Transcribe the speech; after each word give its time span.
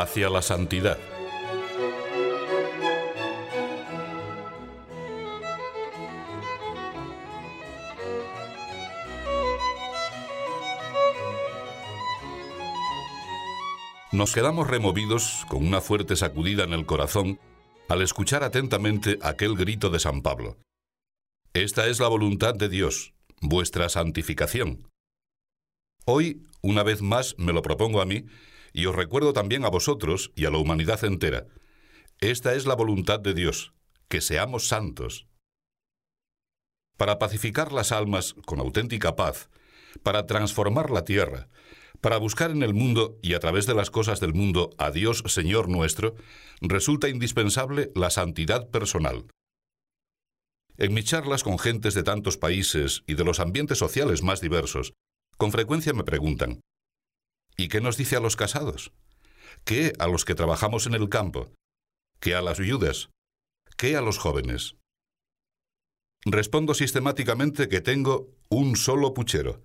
hacia 0.00 0.30
la 0.30 0.42
santidad. 0.42 0.98
Nos 14.12 14.32
quedamos 14.34 14.66
removidos 14.66 15.46
con 15.48 15.64
una 15.66 15.80
fuerte 15.80 16.16
sacudida 16.16 16.64
en 16.64 16.72
el 16.72 16.84
corazón 16.84 17.38
al 17.88 18.02
escuchar 18.02 18.42
atentamente 18.42 19.18
aquel 19.22 19.56
grito 19.56 19.88
de 19.88 19.98
San 19.98 20.22
Pablo. 20.22 20.58
Esta 21.54 21.86
es 21.86 22.00
la 22.00 22.08
voluntad 22.08 22.54
de 22.54 22.68
Dios, 22.68 23.14
vuestra 23.40 23.88
santificación. 23.88 24.88
Hoy, 26.06 26.42
una 26.62 26.82
vez 26.82 27.02
más, 27.02 27.34
me 27.38 27.52
lo 27.52 27.62
propongo 27.62 28.00
a 28.00 28.06
mí, 28.06 28.26
y 28.72 28.86
os 28.86 28.94
recuerdo 28.94 29.32
también 29.32 29.64
a 29.64 29.68
vosotros 29.68 30.32
y 30.34 30.44
a 30.46 30.50
la 30.50 30.58
humanidad 30.58 31.04
entera. 31.04 31.46
Esta 32.20 32.54
es 32.54 32.66
la 32.66 32.74
voluntad 32.74 33.20
de 33.20 33.34
Dios, 33.34 33.72
que 34.08 34.20
seamos 34.20 34.68
santos. 34.68 35.26
Para 36.96 37.18
pacificar 37.18 37.72
las 37.72 37.92
almas 37.92 38.34
con 38.44 38.60
auténtica 38.60 39.16
paz, 39.16 39.48
para 40.02 40.26
transformar 40.26 40.90
la 40.90 41.04
tierra, 41.04 41.48
para 42.00 42.18
buscar 42.18 42.50
en 42.50 42.62
el 42.62 42.74
mundo 42.74 43.18
y 43.22 43.34
a 43.34 43.40
través 43.40 43.66
de 43.66 43.74
las 43.74 43.90
cosas 43.90 44.20
del 44.20 44.34
mundo 44.34 44.70
a 44.78 44.90
Dios 44.90 45.22
Señor 45.26 45.68
nuestro, 45.68 46.14
resulta 46.60 47.08
indispensable 47.08 47.90
la 47.94 48.10
santidad 48.10 48.68
personal. 48.70 49.26
En 50.76 50.94
mis 50.94 51.04
charlas 51.04 51.42
con 51.42 51.58
gentes 51.58 51.94
de 51.94 52.02
tantos 52.02 52.38
países 52.38 53.02
y 53.06 53.14
de 53.14 53.24
los 53.24 53.38
ambientes 53.38 53.78
sociales 53.78 54.22
más 54.22 54.40
diversos, 54.40 54.94
con 55.36 55.52
frecuencia 55.52 55.92
me 55.92 56.04
preguntan, 56.04 56.60
¿y 57.60 57.68
qué 57.68 57.82
nos 57.82 57.98
dice 57.98 58.16
a 58.16 58.20
los 58.20 58.36
casados? 58.36 58.92
¿Qué 59.64 59.92
a 59.98 60.06
los 60.06 60.24
que 60.24 60.34
trabajamos 60.34 60.86
en 60.86 60.94
el 60.94 61.10
campo? 61.10 61.52
¿Qué 62.18 62.34
a 62.34 62.40
las 62.40 62.58
viudas? 62.58 63.10
¿Qué 63.76 63.96
a 63.96 64.00
los 64.00 64.16
jóvenes? 64.16 64.76
Respondo 66.24 66.72
sistemáticamente 66.72 67.68
que 67.68 67.82
tengo 67.82 68.28
un 68.48 68.76
solo 68.76 69.12
puchero, 69.12 69.62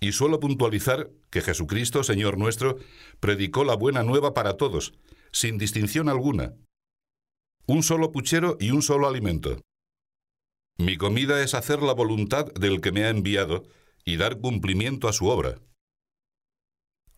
y 0.00 0.12
suelo 0.12 0.38
puntualizar 0.38 1.10
que 1.30 1.40
Jesucristo, 1.40 2.04
Señor 2.04 2.38
nuestro, 2.38 2.78
predicó 3.18 3.64
la 3.64 3.74
buena 3.74 4.04
nueva 4.04 4.32
para 4.32 4.56
todos, 4.56 4.94
sin 5.32 5.58
distinción 5.58 6.08
alguna. 6.08 6.54
Un 7.66 7.82
solo 7.82 8.12
puchero 8.12 8.56
y 8.60 8.70
un 8.70 8.82
solo 8.82 9.08
alimento. 9.08 9.60
Mi 10.78 10.96
comida 10.96 11.42
es 11.42 11.54
hacer 11.54 11.82
la 11.82 11.94
voluntad 11.94 12.46
del 12.54 12.80
que 12.80 12.92
me 12.92 13.04
ha 13.04 13.10
enviado 13.10 13.64
y 14.04 14.18
dar 14.18 14.38
cumplimiento 14.38 15.08
a 15.08 15.12
su 15.12 15.26
obra. 15.26 15.60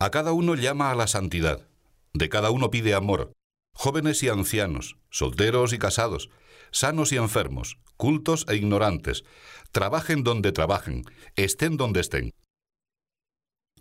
A 0.02 0.10
cada 0.10 0.32
uno 0.32 0.54
llama 0.54 0.90
a 0.90 0.94
la 0.94 1.06
santidad, 1.06 1.68
de 2.14 2.30
cada 2.30 2.50
uno 2.50 2.70
pide 2.70 2.94
amor, 2.94 3.34
jóvenes 3.74 4.22
y 4.22 4.30
ancianos, 4.30 4.96
solteros 5.10 5.74
y 5.74 5.78
casados, 5.78 6.30
sanos 6.70 7.12
y 7.12 7.18
enfermos, 7.18 7.76
cultos 7.98 8.46
e 8.48 8.56
ignorantes, 8.56 9.24
trabajen 9.72 10.24
donde 10.24 10.52
trabajen, 10.52 11.04
estén 11.36 11.76
donde 11.76 12.00
estén. 12.00 12.30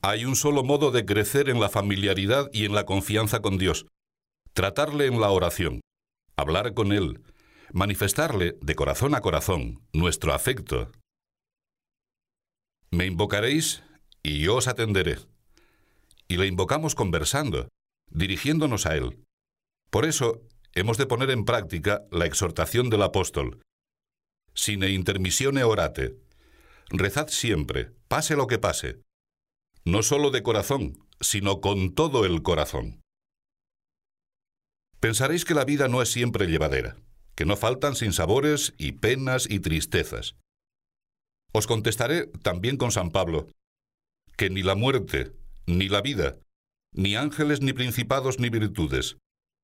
Hay 0.01 0.25
un 0.25 0.35
solo 0.35 0.65
modo 0.65 0.91
de 0.91 1.05
crecer 1.05 1.47
en 1.47 1.61
la 1.61 1.69
familiaridad 1.69 2.49
y 2.51 2.65
en 2.65 2.75
la 2.75 2.85
confianza 2.85 3.41
con 3.41 3.57
Dios, 3.57 3.85
tratarle 4.51 5.05
en 5.05 5.21
la 5.21 5.29
oración, 5.29 5.79
hablar 6.35 6.73
con 6.73 6.91
Él, 6.91 7.23
manifestarle 7.71 8.57
de 8.59 8.75
corazón 8.75 9.15
a 9.15 9.21
corazón 9.21 9.87
nuestro 9.93 10.33
afecto. 10.33 10.91
Me 12.91 13.05
invocaréis 13.05 13.83
y 14.21 14.41
yo 14.41 14.57
os 14.57 14.67
atenderé. 14.67 15.17
Y 16.29 16.37
le 16.37 16.47
invocamos 16.47 16.95
conversando, 16.95 17.67
dirigiéndonos 18.09 18.85
a 18.85 18.95
Él. 18.95 19.25
Por 19.89 20.05
eso 20.05 20.41
hemos 20.73 20.97
de 20.97 21.07
poner 21.07 21.31
en 21.31 21.43
práctica 21.43 22.03
la 22.11 22.25
exhortación 22.25 22.89
del 22.89 23.01
apóstol. 23.01 23.61
Sine 24.53 24.91
intermissione 24.91 25.65
orate. 25.65 26.15
Rezad 26.89 27.27
siempre, 27.27 27.91
pase 28.07 28.37
lo 28.37 28.47
que 28.47 28.59
pase 28.59 29.01
no 29.85 30.03
solo 30.03 30.31
de 30.31 30.43
corazón, 30.43 30.97
sino 31.19 31.61
con 31.61 31.93
todo 31.93 32.25
el 32.25 32.41
corazón. 32.41 33.01
Pensaréis 34.99 35.45
que 35.45 35.53
la 35.53 35.65
vida 35.65 35.87
no 35.87 36.01
es 36.01 36.11
siempre 36.11 36.47
llevadera, 36.47 36.97
que 37.35 37.45
no 37.45 37.55
faltan 37.55 37.95
sinsabores 37.95 38.73
y 38.77 38.93
penas 38.93 39.47
y 39.49 39.59
tristezas. 39.59 40.35
Os 41.53 41.67
contestaré 41.67 42.27
también 42.43 42.77
con 42.77 42.91
San 42.91 43.11
Pablo, 43.11 43.47
que 44.37 44.49
ni 44.49 44.61
la 44.61 44.75
muerte, 44.75 45.33
ni 45.69 45.87
la 45.87 46.01
vida, 46.01 46.39
ni 46.91 47.15
ángeles, 47.15 47.61
ni 47.61 47.73
principados, 47.73 48.39
ni 48.39 48.49
virtudes, 48.49 49.17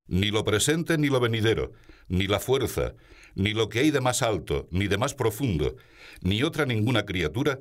ni 0.08 0.30
lo 0.30 0.44
presente, 0.44 0.98
ni 0.98 1.08
lo 1.08 1.20
venidero, 1.20 1.74
ni 2.08 2.28
la 2.28 2.40
fuerza, 2.40 2.94
ni 3.34 3.54
lo 3.54 3.70
que 3.70 3.80
hay 3.80 3.92
de 3.92 4.02
más 4.02 4.22
alto, 4.22 4.68
ni 4.72 4.88
de 4.88 5.00
más 5.00 5.16
profundo, 5.16 5.76
ni 6.22 6.44
otra 6.44 6.66
ninguna 6.66 7.06
criatura, 7.06 7.60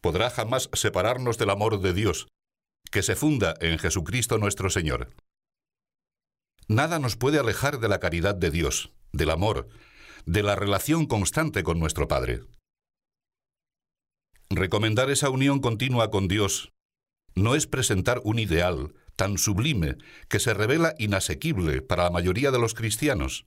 podrá 0.00 0.30
jamás 0.30 0.70
separarnos 0.72 1.36
del 1.36 1.50
amor 1.50 1.80
de 1.80 1.92
Dios, 1.92 2.28
que 2.90 3.02
se 3.02 3.16
funda 3.16 3.54
en 3.60 3.78
Jesucristo 3.78 4.38
nuestro 4.38 4.70
Señor. 4.70 5.10
Nada 6.68 7.00
nos 7.00 7.16
puede 7.16 7.40
alejar 7.40 7.80
de 7.80 7.88
la 7.88 7.98
caridad 7.98 8.36
de 8.36 8.50
Dios, 8.52 8.92
del 9.12 9.30
amor, 9.30 9.68
de 10.26 10.44
la 10.44 10.54
relación 10.54 11.06
constante 11.06 11.64
con 11.64 11.80
nuestro 11.80 12.06
Padre. 12.06 12.42
Recomendar 14.48 15.10
esa 15.10 15.28
unión 15.28 15.58
continua 15.60 16.10
con 16.10 16.28
Dios 16.28 16.72
no 17.34 17.54
es 17.54 17.66
presentar 17.66 18.20
un 18.24 18.38
ideal 18.38 18.94
tan 19.16 19.38
sublime 19.38 19.96
que 20.28 20.40
se 20.40 20.54
revela 20.54 20.94
inasequible 20.98 21.82
para 21.82 22.04
la 22.04 22.10
mayoría 22.10 22.50
de 22.50 22.58
los 22.58 22.74
cristianos. 22.74 23.46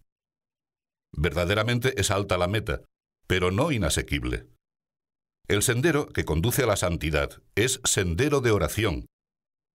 Verdaderamente 1.12 2.00
es 2.00 2.12
alta 2.12 2.38
la 2.38 2.48
meta, 2.48 2.82
pero 3.28 3.52
no 3.52 3.72
inasequible. 3.72 4.48
El 5.48 5.62
sendero 5.62 6.08
que 6.08 6.26
conduce 6.26 6.64
a 6.64 6.68
la 6.68 6.76
santidad 6.76 7.42
es 7.56 7.82
sendero 7.84 8.40
de 8.40 8.52
oración, 8.52 9.06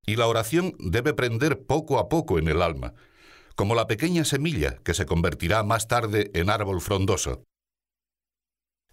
y 0.07 0.17
la 0.17 0.27
oración 0.27 0.75
debe 0.79 1.15
prender 1.15 1.67
poco 1.67 1.99
a 1.99 2.09
poco 2.09 2.39
en 2.39 2.49
el 2.49 2.63
alma, 2.63 2.95
como 3.55 3.75
la 3.75 3.87
pequeña 3.87 4.25
semilla 4.25 4.77
que 4.85 4.95
se 4.95 5.05
convertirá 5.05 5.63
más 5.65 5.89
tarde 5.89 6.31
en 6.35 6.49
árbol 6.49 6.81
frondoso. 6.81 7.43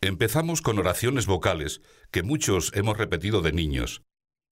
Empezamos 0.02 0.62
con 0.62 0.78
oraciones 0.78 1.25
vocales 1.25 1.81
que 2.12 2.24
muchos 2.24 2.72
hemos 2.75 2.98
repetido 2.98 3.42
de 3.42 3.54
niños. 3.54 4.02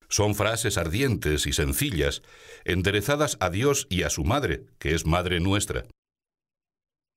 Son 0.08 0.34
frases 0.34 0.78
ardientes 0.78 1.46
y 1.46 1.52
sencillas, 1.52 2.22
enderezadas 2.64 3.36
a 3.40 3.50
Dios 3.50 3.86
y 3.90 4.02
a 4.02 4.10
su 4.10 4.24
Madre, 4.24 4.66
que 4.78 4.94
es 4.94 5.06
Madre 5.06 5.40
nuestra. 5.40 5.84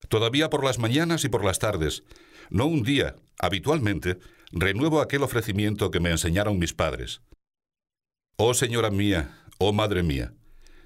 Todavía 0.10 0.50
por 0.50 0.64
las 0.64 0.80
mañanas 0.80 1.24
y 1.26 1.30
por 1.30 1.44
las 1.44 1.60
tardes, 1.60 2.04
no 2.50 2.66
un 2.66 2.84
día, 2.84 3.16
habitualmente, 3.40 4.20
renuevo 4.52 5.02
aquel 5.02 5.24
ofrecimiento 5.24 5.92
que 5.92 6.00
me 6.00 6.12
enseñaron 6.12 6.60
mis 6.60 6.74
padres. 6.74 7.22
Oh 8.38 8.54
Señora 8.54 8.92
mía, 8.92 9.44
oh 9.58 9.74
Madre 9.74 10.04
mía, 10.04 10.34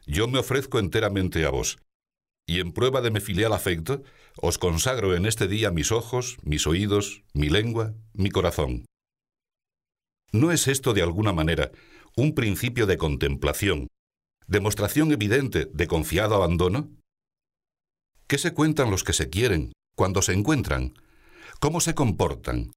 yo 0.06 0.28
me 0.28 0.40
ofrezco 0.40 0.80
enteramente 0.80 1.46
a 1.46 1.50
vos, 1.50 1.78
y 2.48 2.60
en 2.60 2.72
prueba 2.74 3.02
de 3.02 3.12
mi 3.12 3.20
filial 3.20 3.54
afecto, 3.54 4.04
os 4.42 4.58
consagro 4.58 5.16
en 5.16 5.26
este 5.26 5.48
día 5.48 5.72
mis 5.72 5.92
ojos, 5.92 6.38
mis 6.44 6.66
oídos, 6.68 7.24
mi 7.34 7.50
lengua, 7.50 7.94
mi 8.14 8.30
corazón. 8.30 8.86
¿No 10.34 10.52
es 10.52 10.70
esto 10.70 10.94
de 10.94 11.02
alguna 11.02 11.34
manera 11.34 11.72
un 12.16 12.34
principio 12.34 12.86
de 12.86 12.98
contemplación, 12.98 13.88
demostración 14.48 15.12
evidente 15.12 15.68
de 15.74 15.88
confiado 15.88 16.36
abandono? 16.36 16.90
¿Qué 18.28 18.38
se 18.38 18.54
cuentan 18.54 18.90
los 18.90 19.04
que 19.04 19.12
se 19.12 19.30
quieren 19.30 19.74
cuando 19.96 20.22
se 20.22 20.32
encuentran? 20.32 20.94
¿Cómo 21.60 21.82
se 21.82 21.94
comportan? 21.96 22.72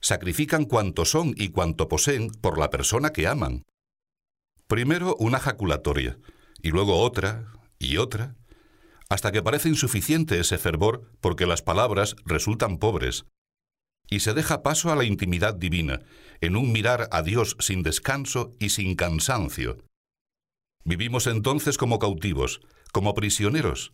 Sacrifican 0.00 0.64
cuanto 0.64 1.04
son 1.04 1.32
y 1.36 1.50
cuanto 1.50 1.86
poseen 1.86 2.30
por 2.30 2.58
la 2.58 2.70
persona 2.70 3.10
que 3.10 3.28
aman. 3.28 3.62
Primero 4.66 5.14
una 5.20 5.38
jaculatoria, 5.38 6.18
y 6.60 6.70
luego 6.70 6.98
otra, 7.00 7.52
y 7.78 7.98
otra, 7.98 8.34
hasta 9.08 9.30
que 9.30 9.42
parece 9.42 9.68
insuficiente 9.68 10.40
ese 10.40 10.58
fervor 10.58 11.08
porque 11.20 11.46
las 11.46 11.62
palabras 11.62 12.16
resultan 12.26 12.78
pobres, 12.78 13.26
y 14.10 14.20
se 14.20 14.34
deja 14.34 14.62
paso 14.62 14.90
a 14.90 14.96
la 14.96 15.04
intimidad 15.04 15.54
divina, 15.54 16.00
en 16.40 16.56
un 16.56 16.72
mirar 16.72 17.08
a 17.12 17.22
Dios 17.22 17.56
sin 17.60 17.82
descanso 17.82 18.54
y 18.58 18.70
sin 18.70 18.94
cansancio. 18.94 19.78
Vivimos 20.84 21.26
entonces 21.26 21.76
como 21.76 21.98
cautivos, 21.98 22.60
como 22.92 23.14
prisioneros, 23.14 23.92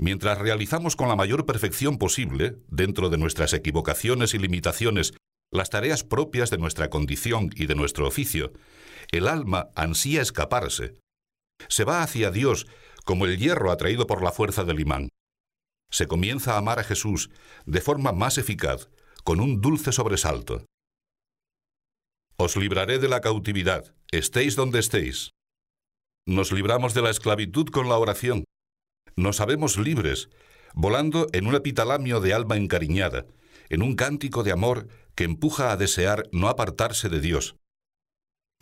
Mientras 0.00 0.38
realizamos 0.38 0.94
con 0.94 1.08
la 1.08 1.16
mayor 1.16 1.44
perfección 1.44 1.98
posible, 1.98 2.62
dentro 2.68 3.10
de 3.10 3.18
nuestras 3.18 3.52
equivocaciones 3.52 4.32
y 4.32 4.38
limitaciones, 4.38 5.12
las 5.50 5.70
tareas 5.70 6.04
propias 6.04 6.50
de 6.50 6.58
nuestra 6.58 6.88
condición 6.88 7.50
y 7.56 7.66
de 7.66 7.74
nuestro 7.74 8.06
oficio, 8.06 8.52
el 9.10 9.26
alma 9.26 9.70
ansía 9.74 10.22
escaparse. 10.22 10.94
Se 11.68 11.82
va 11.82 12.04
hacia 12.04 12.30
Dios 12.30 12.68
como 13.04 13.26
el 13.26 13.38
hierro 13.38 13.72
atraído 13.72 14.06
por 14.06 14.22
la 14.22 14.30
fuerza 14.30 14.62
del 14.62 14.78
imán. 14.78 15.08
Se 15.90 16.06
comienza 16.06 16.54
a 16.54 16.58
amar 16.58 16.78
a 16.78 16.84
Jesús 16.84 17.30
de 17.66 17.80
forma 17.80 18.12
más 18.12 18.38
eficaz, 18.38 18.90
con 19.28 19.40
un 19.40 19.60
dulce 19.60 19.92
sobresalto. 19.92 20.64
Os 22.38 22.56
libraré 22.56 22.98
de 22.98 23.08
la 23.08 23.20
cautividad, 23.20 23.94
estéis 24.10 24.56
donde 24.56 24.78
estéis. 24.78 25.32
Nos 26.26 26.50
libramos 26.50 26.94
de 26.94 27.02
la 27.02 27.10
esclavitud 27.10 27.66
con 27.66 27.90
la 27.90 27.98
oración. 27.98 28.44
Nos 29.16 29.36
sabemos 29.36 29.76
libres, 29.76 30.30
volando 30.72 31.26
en 31.34 31.46
un 31.46 31.54
epitalamio 31.56 32.20
de 32.20 32.32
alma 32.32 32.56
encariñada, 32.56 33.26
en 33.68 33.82
un 33.82 33.96
cántico 33.96 34.44
de 34.44 34.52
amor 34.52 34.88
que 35.14 35.24
empuja 35.24 35.72
a 35.72 35.76
desear 35.76 36.26
no 36.32 36.48
apartarse 36.48 37.10
de 37.10 37.20
Dios. 37.20 37.54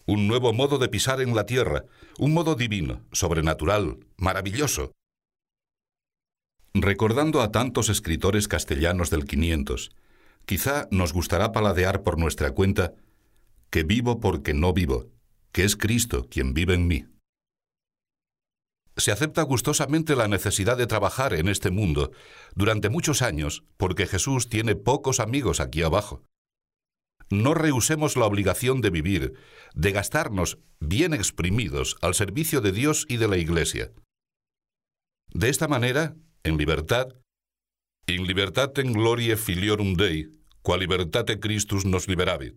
Un 0.04 0.26
nuevo 0.26 0.52
modo 0.52 0.78
de 0.78 0.88
pisar 0.88 1.20
en 1.20 1.36
la 1.36 1.46
tierra, 1.46 1.84
un 2.18 2.34
modo 2.34 2.56
divino, 2.56 3.06
sobrenatural, 3.12 4.00
maravilloso. 4.16 4.90
Recordando 6.74 7.40
a 7.40 7.52
tantos 7.52 7.88
escritores 7.88 8.48
castellanos 8.48 9.10
del 9.10 9.26
500, 9.26 9.92
quizá 10.46 10.88
nos 10.90 11.12
gustará 11.12 11.52
paladear 11.52 12.02
por 12.02 12.18
nuestra 12.18 12.52
cuenta 12.52 12.94
que 13.70 13.82
vivo 13.82 14.20
porque 14.20 14.54
no 14.54 14.72
vivo, 14.72 15.10
que 15.52 15.64
es 15.64 15.76
Cristo 15.76 16.28
quien 16.30 16.54
vive 16.54 16.74
en 16.74 16.86
mí. 16.86 17.06
Se 18.96 19.12
acepta 19.12 19.42
gustosamente 19.42 20.16
la 20.16 20.26
necesidad 20.26 20.78
de 20.78 20.86
trabajar 20.86 21.34
en 21.34 21.48
este 21.48 21.70
mundo 21.70 22.12
durante 22.54 22.88
muchos 22.88 23.20
años 23.20 23.64
porque 23.76 24.06
Jesús 24.06 24.48
tiene 24.48 24.74
pocos 24.74 25.20
amigos 25.20 25.60
aquí 25.60 25.82
abajo. 25.82 26.22
No 27.28 27.52
rehusemos 27.52 28.16
la 28.16 28.24
obligación 28.24 28.80
de 28.80 28.90
vivir, 28.90 29.34
de 29.74 29.92
gastarnos 29.92 30.58
bien 30.80 31.12
exprimidos 31.12 31.96
al 32.00 32.14
servicio 32.14 32.60
de 32.60 32.72
Dios 32.72 33.04
y 33.08 33.16
de 33.16 33.28
la 33.28 33.36
Iglesia. 33.36 33.92
De 35.28 35.48
esta 35.50 35.68
manera, 35.68 36.14
en 36.44 36.56
libertad, 36.56 37.08
in 38.08 38.24
libertate 38.24 38.82
glorie 38.82 39.36
filiorum 39.36 39.94
Dei, 39.94 40.30
qua 40.62 40.76
libertate 40.76 41.40
Christus 41.40 41.84
nos 41.84 42.06
liberavit 42.06 42.54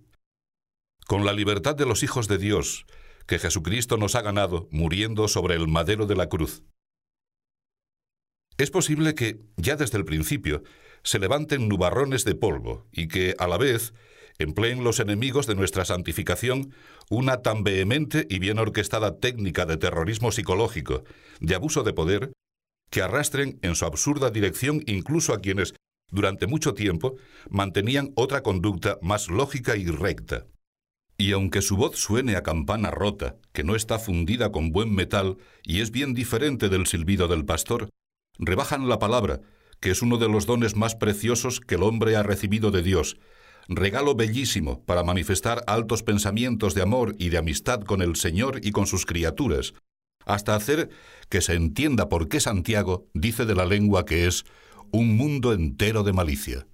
con 1.07 1.25
la 1.25 1.34
libertad 1.34 1.75
de 1.75 1.88
los 1.88 2.04
hijos 2.04 2.28
de 2.28 2.38
Dios, 2.38 2.86
que 3.25 3.40
Jesucristo 3.40 3.98
nos 3.98 4.13
ha 4.13 4.22
ganado 4.22 4.68
muriendo 4.69 5.28
sobre 5.28 5.56
el 5.56 5.68
madero 5.68 6.06
de 6.06 6.16
la 6.16 6.30
cruz. 6.30 6.62
Es 8.60 8.69
posible 8.69 9.16
que, 9.16 9.40
ya 9.57 9.75
desde 9.75 9.98
el 9.98 10.06
principio, 10.06 10.62
se 11.01 11.18
levanten 11.18 11.68
nubarrones 11.68 12.25
de 12.25 12.36
polvo 12.36 12.86
y 12.92 13.07
que, 13.07 13.34
a 13.40 13.48
la 13.48 13.57
vez, 13.57 13.96
empleen 14.38 14.84
los 14.84 15.00
enemigos 15.00 15.48
de 15.48 15.56
nuestra 15.56 15.84
santificación 15.84 16.75
una 17.10 17.42
tan 17.42 17.63
vehemente 17.63 18.28
y 18.30 18.38
bien 18.38 18.60
orquestada 18.60 19.18
técnica 19.18 19.66
de 19.66 19.78
terrorismo 19.78 20.31
psicológico, 20.31 21.06
de 21.40 21.56
abuso 21.56 21.81
de 21.81 21.94
poder, 21.94 22.34
que 22.89 23.01
arrastren 23.01 23.59
en 23.62 23.75
su 23.75 23.86
absurda 23.86 24.31
dirección 24.31 24.83
incluso 24.88 25.33
a 25.33 25.39
quienes, 25.39 25.74
durante 26.12 26.47
mucho 26.47 26.74
tiempo, 26.74 27.15
mantenían 27.50 28.12
otra 28.15 28.41
conducta 28.41 28.97
más 29.01 29.30
lógica 29.30 29.77
y 29.77 29.86
recta. 29.86 30.47
Y 31.18 31.33
aunque 31.33 31.62
su 31.62 31.75
voz 31.75 31.97
suene 31.97 32.36
a 32.36 32.44
campana 32.44 32.91
rota, 32.91 33.36
que 33.51 33.63
no 33.63 33.75
está 33.75 34.00
fundida 34.00 34.51
con 34.51 34.71
buen 34.71 34.94
metal 34.94 35.38
y 35.63 35.81
es 35.81 35.91
bien 35.91 36.13
diferente 36.13 36.69
del 36.69 36.88
silbido 36.88 37.27
del 37.27 37.45
pastor, 37.45 37.89
rebajan 38.38 38.88
la 38.88 39.00
palabra, 39.00 39.41
que 39.81 39.91
es 39.91 40.01
uno 40.01 40.18
de 40.18 40.30
los 40.30 40.45
dones 40.45 40.75
más 40.75 40.95
preciosos 40.95 41.59
que 41.59 41.75
el 41.75 41.83
hombre 41.83 42.15
ha 42.15 42.24
recibido 42.24 42.71
de 42.71 42.83
Dios, 42.83 43.18
regalo 43.68 44.15
bellísimo 44.15 44.83
para 44.86 45.03
manifestar 45.03 45.63
altos 45.68 46.03
pensamientos 46.03 46.74
de 46.74 46.81
amor 46.81 47.15
y 47.19 47.30
de 47.30 47.38
amistad 47.38 47.81
con 47.81 48.01
el 48.01 48.15
Señor 48.15 48.59
y 48.63 48.71
con 48.71 48.88
sus 48.88 49.06
criaturas, 49.06 49.74
hasta 50.30 50.54
hacer 50.54 50.92
que 51.28 51.42
se 51.42 51.56
entienda 51.56 52.08
por 52.08 52.30
qué 52.30 52.40
Santiago 52.40 53.10
dice 53.16 53.46
de 53.46 53.56
la 53.56 53.66
lengua 53.66 54.06
que 54.06 54.28
es 54.28 54.46
un 54.92 55.18
mundo 55.18 55.54
entero 55.54 56.04
de 56.04 56.14
malicia. 56.14 56.68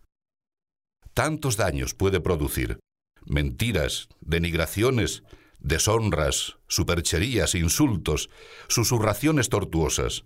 Tantos 1.13 1.56
daños 1.56 1.94
puede 1.94 2.19
producir, 2.19 2.80
mentiras, 3.25 4.10
denigraciones, 4.19 5.24
deshonras, 5.60 6.57
supercherías, 6.68 7.56
insultos, 7.56 8.30
susurraciones 8.68 9.48
tortuosas. 9.48 10.25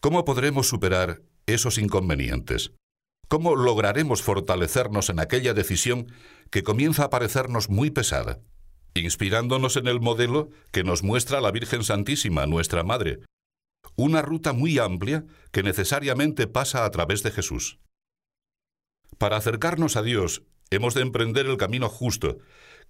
¿Cómo 0.00 0.24
podremos 0.24 0.66
superar 0.66 1.22
esos 1.46 1.78
inconvenientes? 1.78 2.72
¿Cómo 3.28 3.54
lograremos 3.54 4.20
fortalecernos 4.20 5.10
en 5.10 5.20
aquella 5.20 5.54
decisión 5.54 6.12
que 6.50 6.64
comienza 6.64 7.04
a 7.04 7.10
parecernos 7.10 7.70
muy 7.70 7.90
pesada, 7.90 8.40
inspirándonos 9.00 9.76
en 9.76 9.88
el 9.88 10.00
modelo 10.00 10.50
que 10.72 10.84
nos 10.84 11.02
muestra 11.02 11.40
la 11.40 11.50
Virgen 11.50 11.82
Santísima, 11.84 12.46
nuestra 12.46 12.82
Madre, 12.82 13.20
una 13.96 14.22
ruta 14.22 14.52
muy 14.52 14.78
amplia 14.78 15.24
que 15.52 15.62
necesariamente 15.62 16.46
pasa 16.46 16.84
a 16.84 16.90
través 16.90 17.22
de 17.22 17.30
Jesús? 17.30 17.78
Para 19.18 19.36
acercarnos 19.36 19.96
a 19.96 20.02
Dios 20.02 20.42
hemos 20.70 20.94
de 20.94 21.02
emprender 21.02 21.46
el 21.46 21.56
camino 21.56 21.88
justo, 21.88 22.38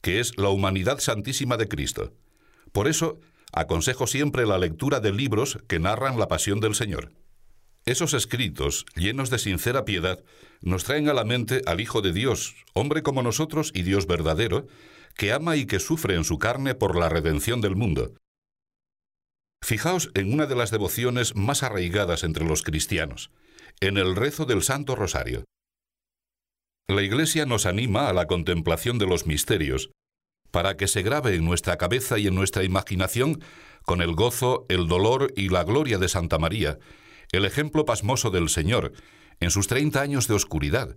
que 0.00 0.20
es 0.20 0.36
la 0.38 0.48
humanidad 0.48 0.98
santísima 1.00 1.56
de 1.56 1.68
Cristo. 1.68 2.12
Por 2.72 2.88
eso, 2.88 3.20
aconsejo 3.52 4.06
siempre 4.06 4.46
la 4.46 4.58
lectura 4.58 5.00
de 5.00 5.12
libros 5.12 5.58
que 5.68 5.78
narran 5.78 6.18
la 6.18 6.28
pasión 6.28 6.60
del 6.60 6.74
Señor. 6.74 7.12
Esos 7.86 8.14
escritos, 8.14 8.86
llenos 8.96 9.28
de 9.28 9.38
sincera 9.38 9.84
piedad, 9.84 10.24
nos 10.62 10.84
traen 10.84 11.08
a 11.08 11.14
la 11.14 11.24
mente 11.24 11.60
al 11.66 11.80
Hijo 11.80 12.00
de 12.00 12.12
Dios, 12.12 12.54
hombre 12.72 13.02
como 13.02 13.22
nosotros 13.22 13.70
y 13.74 13.82
Dios 13.82 14.06
verdadero, 14.06 14.66
que 15.16 15.32
ama 15.32 15.56
y 15.56 15.66
que 15.66 15.78
sufre 15.78 16.14
en 16.14 16.24
su 16.24 16.38
carne 16.38 16.74
por 16.74 16.96
la 16.96 17.08
redención 17.08 17.60
del 17.60 17.76
mundo. 17.76 18.14
Fijaos 19.62 20.10
en 20.14 20.32
una 20.32 20.46
de 20.46 20.56
las 20.56 20.70
devociones 20.70 21.36
más 21.36 21.62
arraigadas 21.62 22.24
entre 22.24 22.44
los 22.44 22.62
cristianos, 22.62 23.30
en 23.80 23.96
el 23.96 24.14
rezo 24.16 24.44
del 24.44 24.62
Santo 24.62 24.94
Rosario. 24.94 25.44
La 26.88 27.02
Iglesia 27.02 27.46
nos 27.46 27.64
anima 27.64 28.08
a 28.08 28.12
la 28.12 28.26
contemplación 28.26 28.98
de 28.98 29.06
los 29.06 29.26
misterios, 29.26 29.90
para 30.50 30.76
que 30.76 30.86
se 30.86 31.02
grabe 31.02 31.34
en 31.34 31.44
nuestra 31.44 31.78
cabeza 31.78 32.18
y 32.18 32.26
en 32.26 32.34
nuestra 32.34 32.62
imaginación, 32.62 33.42
con 33.84 34.02
el 34.02 34.14
gozo, 34.14 34.66
el 34.68 34.86
dolor 34.86 35.32
y 35.34 35.48
la 35.48 35.64
gloria 35.64 35.98
de 35.98 36.08
Santa 36.08 36.38
María, 36.38 36.78
el 37.32 37.44
ejemplo 37.44 37.84
pasmoso 37.84 38.30
del 38.30 38.48
Señor, 38.48 38.92
en 39.40 39.50
sus 39.50 39.66
treinta 39.66 40.02
años 40.02 40.28
de 40.28 40.34
oscuridad, 40.34 40.96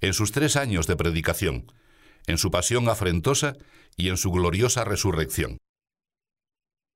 en 0.00 0.12
sus 0.12 0.32
tres 0.32 0.56
años 0.56 0.86
de 0.86 0.96
predicación, 0.96 1.72
en 2.28 2.38
su 2.38 2.52
pasión 2.52 2.88
afrentosa 2.88 3.56
y 3.96 4.08
en 4.08 4.16
su 4.16 4.30
gloriosa 4.30 4.84
resurrección. 4.84 5.58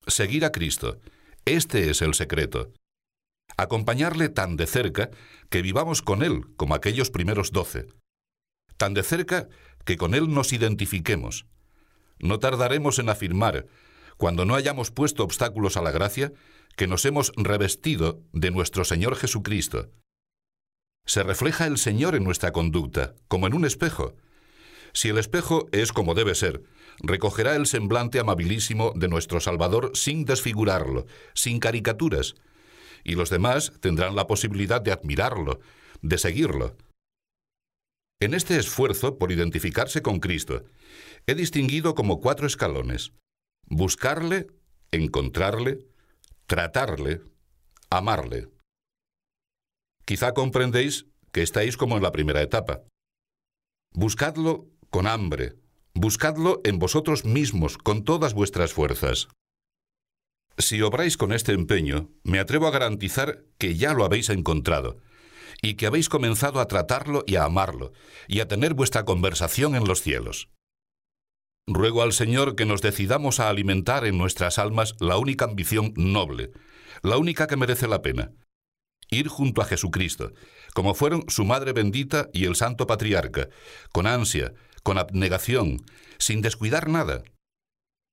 Seguir 0.06 0.44
a 0.44 0.52
Cristo, 0.52 1.00
este 1.44 1.90
es 1.90 2.02
el 2.02 2.14
secreto. 2.14 2.72
Acompañarle 3.56 4.28
tan 4.28 4.56
de 4.56 4.66
cerca 4.66 5.10
que 5.50 5.62
vivamos 5.62 6.00
con 6.00 6.22
Él 6.22 6.46
como 6.56 6.76
aquellos 6.76 7.10
primeros 7.10 7.50
doce 7.50 7.88
tan 8.82 8.94
de 8.94 9.04
cerca 9.04 9.48
que 9.84 9.96
con 9.96 10.12
Él 10.12 10.34
nos 10.34 10.52
identifiquemos. 10.52 11.46
No 12.18 12.40
tardaremos 12.40 12.98
en 12.98 13.10
afirmar, 13.10 13.66
cuando 14.16 14.44
no 14.44 14.56
hayamos 14.56 14.90
puesto 14.90 15.22
obstáculos 15.22 15.76
a 15.76 15.82
la 15.82 15.92
gracia, 15.92 16.32
que 16.74 16.88
nos 16.88 17.04
hemos 17.04 17.32
revestido 17.36 18.24
de 18.32 18.50
nuestro 18.50 18.84
Señor 18.84 19.14
Jesucristo. 19.14 19.90
Se 21.06 21.22
refleja 21.22 21.66
el 21.66 21.78
Señor 21.78 22.16
en 22.16 22.24
nuestra 22.24 22.50
conducta, 22.50 23.14
como 23.28 23.46
en 23.46 23.54
un 23.54 23.64
espejo. 23.64 24.16
Si 24.92 25.08
el 25.08 25.18
espejo 25.18 25.68
es 25.72 25.92
como 25.92 26.14
debe 26.14 26.34
ser, 26.34 26.62
recogerá 26.98 27.56
el 27.56 27.66
semblante 27.66 28.18
amabilísimo 28.18 28.92
de 28.94 29.08
nuestro 29.08 29.40
Salvador 29.40 29.92
sin 29.94 30.24
desfigurarlo, 30.24 31.06
sin 31.34 31.58
caricaturas, 31.60 32.34
y 33.04 33.14
los 33.14 33.30
demás 33.30 33.72
tendrán 33.80 34.14
la 34.14 34.26
posibilidad 34.26 34.80
de 34.80 34.92
admirarlo, 34.92 35.60
de 36.02 36.18
seguirlo. 36.18 36.76
En 38.20 38.34
este 38.34 38.56
esfuerzo 38.56 39.18
por 39.18 39.32
identificarse 39.32 40.02
con 40.02 40.20
Cristo, 40.20 40.64
he 41.26 41.34
distinguido 41.34 41.94
como 41.94 42.20
cuatro 42.20 42.46
escalones. 42.46 43.12
Buscarle, 43.66 44.46
encontrarle, 44.92 45.78
tratarle, 46.46 47.22
amarle. 47.90 48.48
Quizá 50.04 50.34
comprendéis 50.34 51.06
que 51.32 51.42
estáis 51.42 51.76
como 51.76 51.96
en 51.96 52.02
la 52.02 52.12
primera 52.12 52.42
etapa. 52.42 52.82
Buscadlo 53.92 54.71
con 54.92 55.06
hambre, 55.06 55.54
buscadlo 55.94 56.60
en 56.64 56.78
vosotros 56.78 57.24
mismos 57.24 57.78
con 57.78 58.04
todas 58.04 58.34
vuestras 58.34 58.74
fuerzas. 58.74 59.28
Si 60.58 60.82
obráis 60.82 61.16
con 61.16 61.32
este 61.32 61.52
empeño, 61.52 62.10
me 62.24 62.38
atrevo 62.38 62.66
a 62.66 62.70
garantizar 62.70 63.42
que 63.56 63.74
ya 63.74 63.94
lo 63.94 64.04
habéis 64.04 64.28
encontrado, 64.28 64.98
y 65.62 65.74
que 65.74 65.86
habéis 65.86 66.10
comenzado 66.10 66.60
a 66.60 66.66
tratarlo 66.68 67.24
y 67.26 67.36
a 67.36 67.44
amarlo, 67.44 67.92
y 68.28 68.40
a 68.40 68.48
tener 68.48 68.74
vuestra 68.74 69.06
conversación 69.06 69.74
en 69.76 69.84
los 69.84 70.02
cielos. 70.02 70.50
Ruego 71.66 72.02
al 72.02 72.12
Señor 72.12 72.54
que 72.54 72.66
nos 72.66 72.82
decidamos 72.82 73.40
a 73.40 73.48
alimentar 73.48 74.04
en 74.04 74.18
nuestras 74.18 74.58
almas 74.58 74.94
la 75.00 75.16
única 75.16 75.46
ambición 75.46 75.94
noble, 75.96 76.50
la 77.02 77.16
única 77.16 77.46
que 77.46 77.56
merece 77.56 77.88
la 77.88 78.02
pena, 78.02 78.32
ir 79.10 79.28
junto 79.28 79.62
a 79.62 79.64
Jesucristo, 79.64 80.32
como 80.74 80.92
fueron 80.92 81.24
su 81.28 81.46
Madre 81.46 81.72
bendita 81.72 82.28
y 82.34 82.44
el 82.44 82.56
Santo 82.56 82.86
Patriarca, 82.86 83.48
con 83.90 84.06
ansia, 84.06 84.52
con 84.82 84.98
abnegación, 84.98 85.84
sin 86.18 86.42
descuidar 86.42 86.88
nada, 86.88 87.22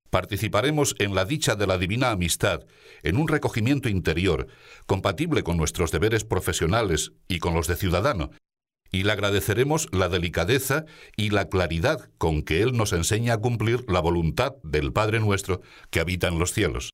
participaremos 0.10 0.96
en 1.00 1.16
la 1.16 1.26
dicha 1.26 1.56
de 1.56 1.68
la 1.68 1.78
divina 1.78 2.12
amistad, 2.12 2.66
en 3.04 3.18
un 3.18 3.28
recogimiento 3.28 3.90
interior, 3.90 4.48
compatible 4.86 5.44
con 5.44 5.58
nuestros 5.58 5.92
deberes 5.92 6.26
profesionales 6.26 7.12
y 7.28 7.40
con 7.40 7.54
los 7.54 7.68
de 7.68 7.76
ciudadano, 7.76 8.32
y 8.92 9.04
le 9.04 9.12
agradeceremos 9.12 9.88
la 9.92 10.10
delicadeza 10.10 10.86
y 11.16 11.30
la 11.30 11.48
claridad 11.48 12.10
con 12.18 12.42
que 12.42 12.62
Él 12.64 12.76
nos 12.76 12.92
enseña 12.92 13.34
a 13.34 13.38
cumplir 13.38 13.86
la 13.88 14.00
voluntad 14.00 14.56
del 14.64 14.92
Padre 14.92 15.20
nuestro 15.20 15.62
que 15.92 16.00
habita 16.00 16.28
en 16.28 16.40
los 16.40 16.54
cielos. 16.54 16.92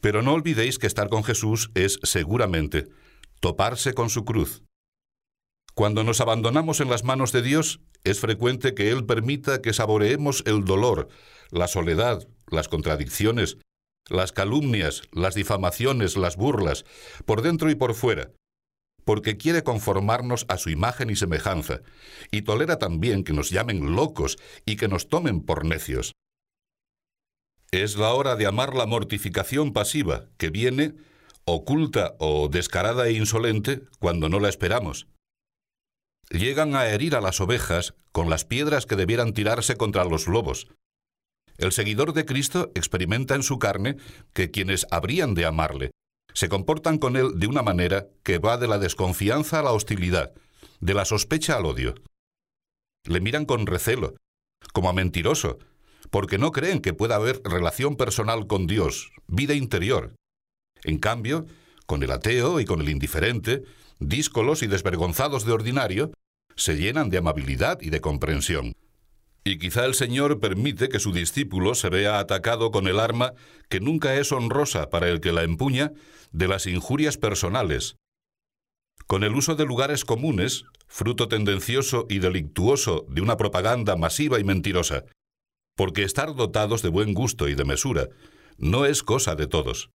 Pero 0.00 0.20
no 0.20 0.34
olvidéis 0.34 0.78
que 0.78 0.86
estar 0.86 1.08
con 1.08 1.24
Jesús 1.24 1.70
es 1.74 1.98
seguramente 2.02 2.88
toparse 3.40 3.94
con 3.94 4.10
su 4.10 4.24
cruz. 4.26 4.62
Cuando 5.74 6.04
nos 6.04 6.20
abandonamos 6.20 6.80
en 6.80 6.90
las 6.90 7.04
manos 7.04 7.32
de 7.32 7.42
Dios, 7.42 7.80
es 8.06 8.20
frecuente 8.20 8.72
que 8.72 8.90
Él 8.90 9.04
permita 9.04 9.60
que 9.60 9.72
saboreemos 9.72 10.44
el 10.46 10.64
dolor, 10.64 11.08
la 11.50 11.66
soledad, 11.66 12.28
las 12.48 12.68
contradicciones, 12.68 13.58
las 14.08 14.30
calumnias, 14.30 15.02
las 15.10 15.34
difamaciones, 15.34 16.16
las 16.16 16.36
burlas, 16.36 16.84
por 17.24 17.42
dentro 17.42 17.68
y 17.68 17.74
por 17.74 17.94
fuera, 17.94 18.30
porque 19.04 19.36
quiere 19.36 19.64
conformarnos 19.64 20.46
a 20.48 20.56
su 20.56 20.70
imagen 20.70 21.10
y 21.10 21.16
semejanza, 21.16 21.80
y 22.30 22.42
tolera 22.42 22.78
también 22.78 23.24
que 23.24 23.32
nos 23.32 23.50
llamen 23.50 23.96
locos 23.96 24.38
y 24.64 24.76
que 24.76 24.86
nos 24.86 25.08
tomen 25.08 25.40
por 25.40 25.64
necios. 25.64 26.12
Es 27.72 27.96
la 27.96 28.14
hora 28.14 28.36
de 28.36 28.46
amar 28.46 28.74
la 28.74 28.86
mortificación 28.86 29.72
pasiva, 29.72 30.26
que 30.38 30.50
viene, 30.50 30.94
oculta 31.44 32.14
o 32.20 32.48
descarada 32.48 33.08
e 33.08 33.14
insolente, 33.14 33.82
cuando 33.98 34.28
no 34.28 34.38
la 34.38 34.48
esperamos. 34.48 35.08
Llegan 36.30 36.74
a 36.74 36.88
herir 36.88 37.14
a 37.14 37.20
las 37.20 37.40
ovejas 37.40 37.94
con 38.12 38.30
las 38.30 38.44
piedras 38.44 38.86
que 38.86 38.96
debieran 38.96 39.32
tirarse 39.32 39.76
contra 39.76 40.04
los 40.04 40.26
lobos, 40.26 40.68
el 41.58 41.72
seguidor 41.72 42.12
de 42.12 42.26
Cristo 42.26 42.70
experimenta 42.74 43.34
en 43.34 43.42
su 43.42 43.58
carne 43.58 43.96
que 44.34 44.50
quienes 44.50 44.86
habrían 44.90 45.34
de 45.34 45.46
amarle 45.46 45.90
se 46.34 46.50
comportan 46.50 46.98
con 46.98 47.16
él 47.16 47.38
de 47.38 47.46
una 47.46 47.62
manera 47.62 48.08
que 48.22 48.38
va 48.38 48.58
de 48.58 48.68
la 48.68 48.78
desconfianza 48.78 49.60
a 49.60 49.62
la 49.62 49.72
hostilidad, 49.72 50.34
de 50.80 50.92
la 50.92 51.06
sospecha 51.06 51.56
al 51.56 51.64
odio. 51.64 51.94
Le 53.04 53.20
miran 53.20 53.46
con 53.46 53.66
recelo, 53.66 54.16
como 54.74 54.90
a 54.90 54.92
mentiroso, 54.92 55.58
porque 56.10 56.36
no 56.36 56.52
creen 56.52 56.82
que 56.82 56.92
pueda 56.92 57.14
haber 57.16 57.40
relación 57.42 57.96
personal 57.96 58.46
con 58.46 58.66
Dios, 58.66 59.12
vida 59.26 59.54
interior. 59.54 60.14
En 60.84 60.98
cambio, 60.98 61.46
con 61.86 62.02
el 62.02 62.10
ateo 62.10 62.60
y 62.60 62.64
con 62.64 62.80
el 62.80 62.88
indiferente, 62.88 63.62
díscolos 63.98 64.62
y 64.62 64.66
desvergonzados 64.66 65.46
de 65.46 65.52
ordinario, 65.52 66.12
se 66.56 66.76
llenan 66.76 67.10
de 67.10 67.18
amabilidad 67.18 67.80
y 67.80 67.90
de 67.90 68.00
comprensión. 68.00 68.72
Y 69.44 69.58
quizá 69.58 69.84
el 69.84 69.94
Señor 69.94 70.40
permite 70.40 70.88
que 70.88 70.98
su 70.98 71.12
discípulo 71.12 71.74
se 71.74 71.88
vea 71.88 72.18
atacado 72.18 72.72
con 72.72 72.88
el 72.88 72.98
arma 72.98 73.32
que 73.68 73.78
nunca 73.78 74.16
es 74.16 74.32
honrosa 74.32 74.90
para 74.90 75.08
el 75.08 75.20
que 75.20 75.32
la 75.32 75.44
empuña 75.44 75.92
de 76.32 76.48
las 76.48 76.66
injurias 76.66 77.16
personales. 77.16 77.96
Con 79.06 79.22
el 79.22 79.36
uso 79.36 79.54
de 79.54 79.64
lugares 79.64 80.04
comunes, 80.04 80.64
fruto 80.88 81.28
tendencioso 81.28 82.06
y 82.08 82.18
delictuoso 82.18 83.06
de 83.08 83.20
una 83.20 83.36
propaganda 83.36 83.94
masiva 83.94 84.40
y 84.40 84.44
mentirosa, 84.44 85.04
porque 85.76 86.02
estar 86.02 86.34
dotados 86.34 86.82
de 86.82 86.88
buen 86.88 87.14
gusto 87.14 87.48
y 87.48 87.54
de 87.54 87.64
mesura 87.64 88.08
no 88.58 88.84
es 88.84 89.04
cosa 89.04 89.36
de 89.36 89.46
todos. 89.46 89.90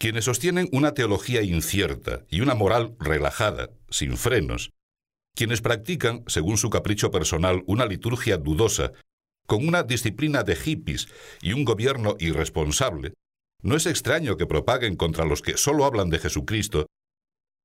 Quienes 0.00 0.24
sostienen 0.24 0.66
una 0.72 0.94
teología 0.94 1.42
incierta 1.42 2.24
y 2.30 2.40
una 2.40 2.54
moral 2.54 2.96
relajada, 2.98 3.68
sin 3.90 4.16
frenos, 4.16 4.70
quienes 5.36 5.60
practican, 5.60 6.24
según 6.26 6.56
su 6.56 6.70
capricho 6.70 7.10
personal, 7.10 7.62
una 7.66 7.84
liturgia 7.84 8.38
dudosa, 8.38 8.92
con 9.46 9.68
una 9.68 9.82
disciplina 9.82 10.42
de 10.42 10.56
hippies 10.56 11.08
y 11.42 11.52
un 11.52 11.66
gobierno 11.66 12.16
irresponsable, 12.18 13.12
no 13.62 13.76
es 13.76 13.84
extraño 13.84 14.38
que 14.38 14.46
propaguen 14.46 14.96
contra 14.96 15.26
los 15.26 15.42
que 15.42 15.58
solo 15.58 15.84
hablan 15.84 16.08
de 16.08 16.18
Jesucristo 16.18 16.86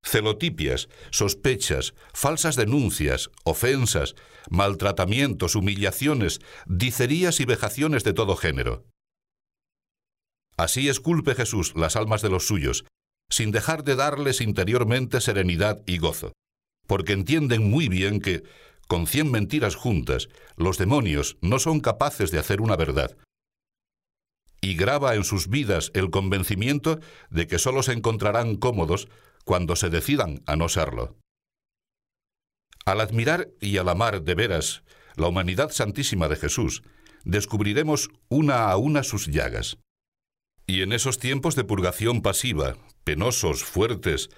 celotipias, 0.06 0.90
sospechas, 1.12 1.94
falsas 2.14 2.58
denuncias, 2.58 3.32
ofensas, 3.46 4.14
maltratamientos, 4.50 5.56
humillaciones, 5.56 6.42
dicerías 6.68 7.40
y 7.40 7.46
vejaciones 7.46 8.04
de 8.04 8.14
todo 8.14 8.36
género. 8.36 8.86
Así 10.58 10.90
esculpe 10.90 11.36
Jesús 11.36 11.74
las 11.76 11.96
almas 11.96 12.22
de 12.22 12.30
los 12.30 12.48
suyos, 12.48 12.86
sin 13.30 13.52
dejar 13.52 13.84
de 13.84 13.96
darles 13.96 14.42
interiormente 14.42 15.20
serenidad 15.22 15.82
y 15.86 15.98
gozo 15.98 16.34
porque 16.88 17.14
entienden 17.14 17.70
muy 17.70 17.90
bien 17.90 18.20
que, 18.20 18.44
con 18.88 19.08
cien 19.08 19.32
mentiras 19.32 19.76
juntas, 19.76 20.30
los 20.56 20.78
demonios 20.78 21.38
no 21.42 21.60
son 21.60 21.80
capaces 21.80 22.32
de 22.32 22.40
hacer 22.40 22.62
una 22.62 22.76
verdad. 22.76 23.18
Y 24.62 24.76
graba 24.76 25.16
en 25.16 25.24
sus 25.24 25.48
vidas 25.48 25.92
el 25.94 26.10
convencimiento 26.10 27.00
de 27.30 27.48
que 27.48 27.60
sólo 27.60 27.84
se 27.84 27.94
encontrarán 27.94 28.56
cómodos 28.56 29.08
cuando 29.44 29.76
se 29.76 29.90
decidan 29.90 30.42
a 30.46 30.56
no 30.56 30.70
serlo. 30.70 31.18
Al 32.86 33.02
admirar 33.02 33.50
y 33.60 33.78
al 33.78 33.90
amar 33.90 34.24
de 34.24 34.36
veras 34.36 34.84
la 35.16 35.28
humanidad 35.28 35.72
santísima 35.72 36.28
de 36.28 36.36
Jesús, 36.36 36.84
descubriremos 37.24 38.10
una 38.30 38.70
a 38.70 38.78
una 38.78 39.04
sus 39.04 39.28
llagas. 39.28 39.78
Y 40.68 40.82
en 40.82 40.94
esos 40.94 41.20
tiempos 41.20 41.56
de 41.56 41.64
purgación 41.64 42.22
pasiva, 42.22 42.76
penosos, 43.04 43.64
fuertes, 43.64 44.30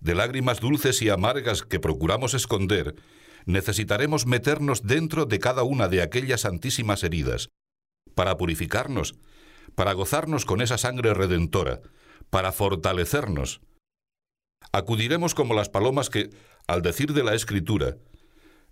de 0.00 0.14
lágrimas 0.14 0.60
dulces 0.60 1.00
y 1.02 1.08
amargas 1.08 1.62
que 1.62 1.80
procuramos 1.80 2.34
esconder, 2.34 2.96
necesitaremos 3.44 4.26
meternos 4.26 4.82
dentro 4.82 5.26
de 5.26 5.38
cada 5.38 5.62
una 5.62 5.88
de 5.88 6.02
aquellas 6.02 6.42
santísimas 6.42 7.04
heridas, 7.04 7.48
para 8.14 8.36
purificarnos, 8.36 9.14
para 9.74 9.92
gozarnos 9.92 10.44
con 10.44 10.60
esa 10.60 10.78
sangre 10.78 11.14
redentora, 11.14 11.80
para 12.30 12.50
fortalecernos. 12.50 13.60
Acudiremos 14.72 15.34
como 15.34 15.54
las 15.54 15.68
palomas 15.68 16.10
que, 16.10 16.30
al 16.66 16.82
decir 16.82 17.12
de 17.12 17.22
la 17.22 17.34
Escritura, 17.34 17.96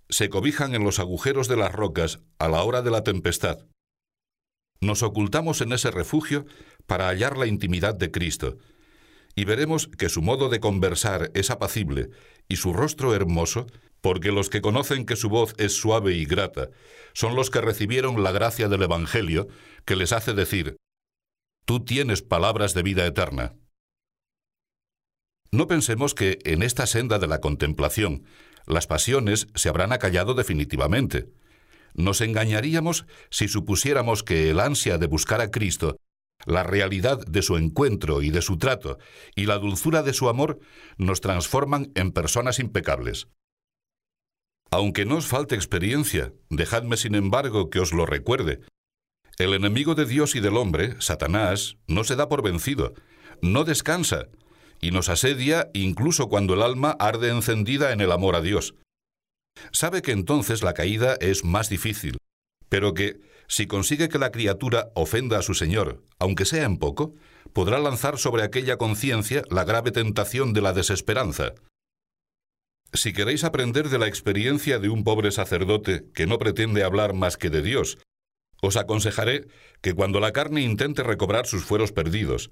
se 0.08 0.28
cobijan 0.28 0.74
en 0.74 0.82
los 0.82 0.98
agujeros 0.98 1.46
de 1.46 1.56
las 1.56 1.72
rocas 1.72 2.18
a 2.38 2.48
la 2.48 2.62
hora 2.62 2.82
de 2.82 2.90
la 2.90 3.04
tempestad. 3.04 3.66
Nos 4.80 5.02
ocultamos 5.02 5.60
en 5.60 5.72
ese 5.72 5.90
refugio 5.90 6.44
para 6.86 7.08
hallar 7.08 7.36
la 7.36 7.46
intimidad 7.46 7.94
de 7.94 8.10
Cristo, 8.10 8.58
y 9.34 9.44
veremos 9.44 9.88
que 9.88 10.08
su 10.08 10.22
modo 10.22 10.48
de 10.48 10.60
conversar 10.60 11.30
es 11.34 11.50
apacible 11.50 12.10
y 12.48 12.56
su 12.56 12.72
rostro 12.72 13.14
hermoso, 13.14 13.66
porque 14.00 14.32
los 14.32 14.50
que 14.50 14.60
conocen 14.60 15.06
que 15.06 15.16
su 15.16 15.28
voz 15.28 15.54
es 15.58 15.74
suave 15.76 16.14
y 16.14 16.24
grata 16.24 16.68
son 17.14 17.34
los 17.34 17.50
que 17.50 17.60
recibieron 17.60 18.22
la 18.22 18.32
gracia 18.32 18.68
del 18.68 18.82
Evangelio 18.82 19.48
que 19.84 19.96
les 19.96 20.12
hace 20.12 20.34
decir, 20.34 20.76
Tú 21.64 21.82
tienes 21.82 22.20
palabras 22.20 22.74
de 22.74 22.82
vida 22.82 23.06
eterna. 23.06 23.54
No 25.50 25.66
pensemos 25.66 26.14
que 26.14 26.38
en 26.44 26.62
esta 26.62 26.86
senda 26.86 27.18
de 27.18 27.26
la 27.26 27.40
contemplación 27.40 28.24
las 28.66 28.86
pasiones 28.86 29.46
se 29.54 29.70
habrán 29.70 29.92
acallado 29.92 30.34
definitivamente. 30.34 31.30
Nos 31.94 32.20
engañaríamos 32.20 33.06
si 33.30 33.48
supusiéramos 33.48 34.22
que 34.22 34.50
el 34.50 34.60
ansia 34.60 34.98
de 34.98 35.06
buscar 35.06 35.40
a 35.40 35.50
Cristo 35.50 35.96
la 36.44 36.62
realidad 36.62 37.24
de 37.26 37.42
su 37.42 37.56
encuentro 37.56 38.22
y 38.22 38.30
de 38.30 38.42
su 38.42 38.58
trato 38.58 38.98
y 39.34 39.46
la 39.46 39.58
dulzura 39.58 40.02
de 40.02 40.12
su 40.12 40.28
amor 40.28 40.60
nos 40.98 41.20
transforman 41.20 41.92
en 41.94 42.12
personas 42.12 42.58
impecables. 42.58 43.28
Aunque 44.70 45.04
no 45.04 45.16
os 45.16 45.26
falte 45.26 45.54
experiencia, 45.54 46.32
dejadme 46.50 46.96
sin 46.96 47.14
embargo 47.14 47.70
que 47.70 47.80
os 47.80 47.92
lo 47.92 48.06
recuerde. 48.06 48.60
El 49.38 49.54
enemigo 49.54 49.94
de 49.94 50.06
Dios 50.06 50.34
y 50.34 50.40
del 50.40 50.56
hombre, 50.56 51.00
Satanás, 51.00 51.76
no 51.86 52.04
se 52.04 52.16
da 52.16 52.28
por 52.28 52.42
vencido, 52.42 52.94
no 53.40 53.64
descansa, 53.64 54.28
y 54.80 54.90
nos 54.90 55.08
asedia 55.08 55.70
incluso 55.74 56.28
cuando 56.28 56.54
el 56.54 56.62
alma 56.62 56.96
arde 56.98 57.30
encendida 57.30 57.92
en 57.92 58.00
el 58.00 58.12
amor 58.12 58.36
a 58.36 58.40
Dios. 58.40 58.74
Sabe 59.72 60.02
que 60.02 60.12
entonces 60.12 60.62
la 60.62 60.74
caída 60.74 61.16
es 61.20 61.44
más 61.44 61.68
difícil, 61.68 62.18
pero 62.68 62.94
que, 62.94 63.20
si 63.48 63.66
consigue 63.66 64.08
que 64.08 64.18
la 64.18 64.30
criatura 64.30 64.90
ofenda 64.94 65.38
a 65.38 65.42
su 65.42 65.54
Señor, 65.54 66.02
aunque 66.18 66.44
sea 66.44 66.64
en 66.64 66.78
poco, 66.78 67.14
podrá 67.52 67.78
lanzar 67.78 68.18
sobre 68.18 68.42
aquella 68.42 68.76
conciencia 68.76 69.42
la 69.50 69.64
grave 69.64 69.92
tentación 69.92 70.52
de 70.52 70.62
la 70.62 70.72
desesperanza. 70.72 71.54
Si 72.92 73.12
queréis 73.12 73.44
aprender 73.44 73.88
de 73.88 73.98
la 73.98 74.06
experiencia 74.06 74.78
de 74.78 74.88
un 74.88 75.02
pobre 75.04 75.32
sacerdote 75.32 76.04
que 76.14 76.26
no 76.26 76.38
pretende 76.38 76.84
hablar 76.84 77.12
más 77.12 77.36
que 77.36 77.50
de 77.50 77.62
Dios, 77.62 77.98
os 78.62 78.76
aconsejaré 78.76 79.46
que 79.82 79.94
cuando 79.94 80.20
la 80.20 80.32
carne 80.32 80.62
intente 80.62 81.02
recobrar 81.02 81.46
sus 81.46 81.64
fueros 81.64 81.92
perdidos, 81.92 82.50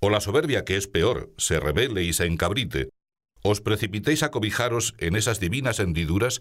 o 0.00 0.10
la 0.10 0.20
soberbia 0.20 0.64
que 0.64 0.76
es 0.76 0.88
peor, 0.88 1.32
se 1.38 1.60
revele 1.60 2.02
y 2.02 2.12
se 2.12 2.26
encabrite, 2.26 2.90
os 3.42 3.60
precipitéis 3.60 4.22
a 4.22 4.30
cobijaros 4.30 4.94
en 4.98 5.16
esas 5.16 5.38
divinas 5.38 5.78
hendiduras 5.78 6.40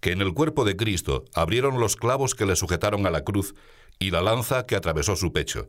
que 0.00 0.12
en 0.12 0.20
el 0.20 0.34
cuerpo 0.34 0.64
de 0.64 0.76
Cristo 0.76 1.24
abrieron 1.34 1.78
los 1.78 1.96
clavos 1.96 2.34
que 2.34 2.46
le 2.46 2.56
sujetaron 2.56 3.06
a 3.06 3.10
la 3.10 3.24
cruz 3.24 3.54
y 3.98 4.10
la 4.10 4.22
lanza 4.22 4.66
que 4.66 4.76
atravesó 4.76 5.16
su 5.16 5.32
pecho. 5.32 5.68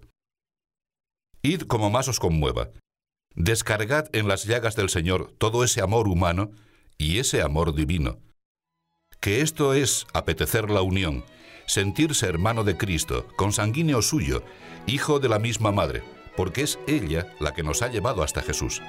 Id 1.41 1.63
como 1.63 1.89
más 1.89 2.07
os 2.07 2.19
conmueva. 2.19 2.69
Descargad 3.35 4.07
en 4.13 4.27
las 4.27 4.45
llagas 4.45 4.75
del 4.75 4.89
Señor 4.89 5.33
todo 5.37 5.63
ese 5.63 5.81
amor 5.81 6.07
humano 6.07 6.51
y 6.97 7.19
ese 7.19 7.41
amor 7.41 7.73
divino. 7.73 8.19
Que 9.19 9.41
esto 9.41 9.73
es 9.73 10.07
apetecer 10.13 10.69
la 10.69 10.81
unión, 10.81 11.23
sentirse 11.65 12.27
hermano 12.27 12.63
de 12.63 12.77
Cristo, 12.77 13.27
consanguíneo 13.37 14.01
suyo, 14.01 14.43
hijo 14.87 15.19
de 15.19 15.29
la 15.29 15.39
misma 15.39 15.71
madre, 15.71 16.03
porque 16.35 16.61
es 16.61 16.79
ella 16.87 17.33
la 17.39 17.53
que 17.53 17.63
nos 17.63 17.81
ha 17.81 17.87
llevado 17.87 18.23
hasta 18.23 18.41
Jesús. 18.41 18.81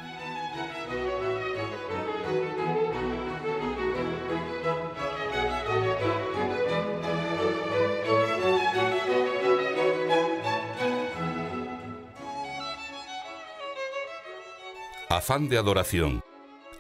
Afán 15.17 15.51
de 15.51 15.59
adoración, 15.59 16.25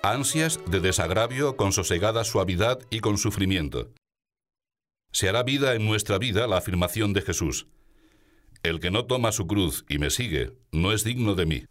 ansias 0.03 0.59
de 0.67 0.81
desagravio 0.81 1.55
con 1.57 1.71
sosegada 1.73 2.25
suavidad 2.25 2.79
y 2.89 3.01
con 3.01 3.19
sufrimiento. 3.19 3.91
Se 5.12 5.29
hará 5.29 5.43
vida 5.43 5.75
en 5.75 5.85
nuestra 5.85 6.17
vida 6.17 6.47
la 6.47 6.57
afirmación 6.57 7.12
de 7.12 7.21
Jesús. 7.21 7.67
El 8.62 8.81
que 8.81 8.91
no 8.91 9.05
toma 9.05 9.33
su 9.33 9.47
cruz 9.47 9.85
y 9.87 9.99
me 9.99 10.09
sigue 10.09 10.53
no 10.71 10.93
es 10.93 11.05
digno 11.05 11.35
de 11.35 11.45
mí. 11.45 11.65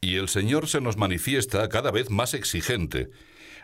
Y 0.00 0.14
el 0.14 0.28
Señor 0.28 0.68
se 0.68 0.80
nos 0.80 0.96
manifiesta 0.96 1.68
cada 1.68 1.90
vez 1.90 2.10
más 2.10 2.34
exigente. 2.34 3.10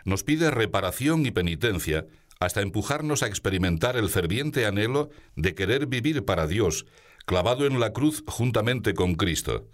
Nos 0.03 0.23
pide 0.23 0.51
reparación 0.51 1.25
y 1.25 1.31
penitencia 1.31 2.05
hasta 2.41 2.61
empujarnos 2.61 3.23
a 3.23 3.27
experimentar 3.27 3.95
el 3.95 4.09
ferviente 4.09 4.65
anhelo 4.65 5.09
de 5.37 5.55
querer 5.55 5.85
vivir 5.85 6.25
para 6.25 6.47
Dios, 6.47 6.85
clavado 7.25 7.65
en 7.65 7.79
la 7.79 7.93
cruz 7.93 8.25
juntamente 8.27 8.93
con 8.93 9.15
Cristo. 9.15 9.69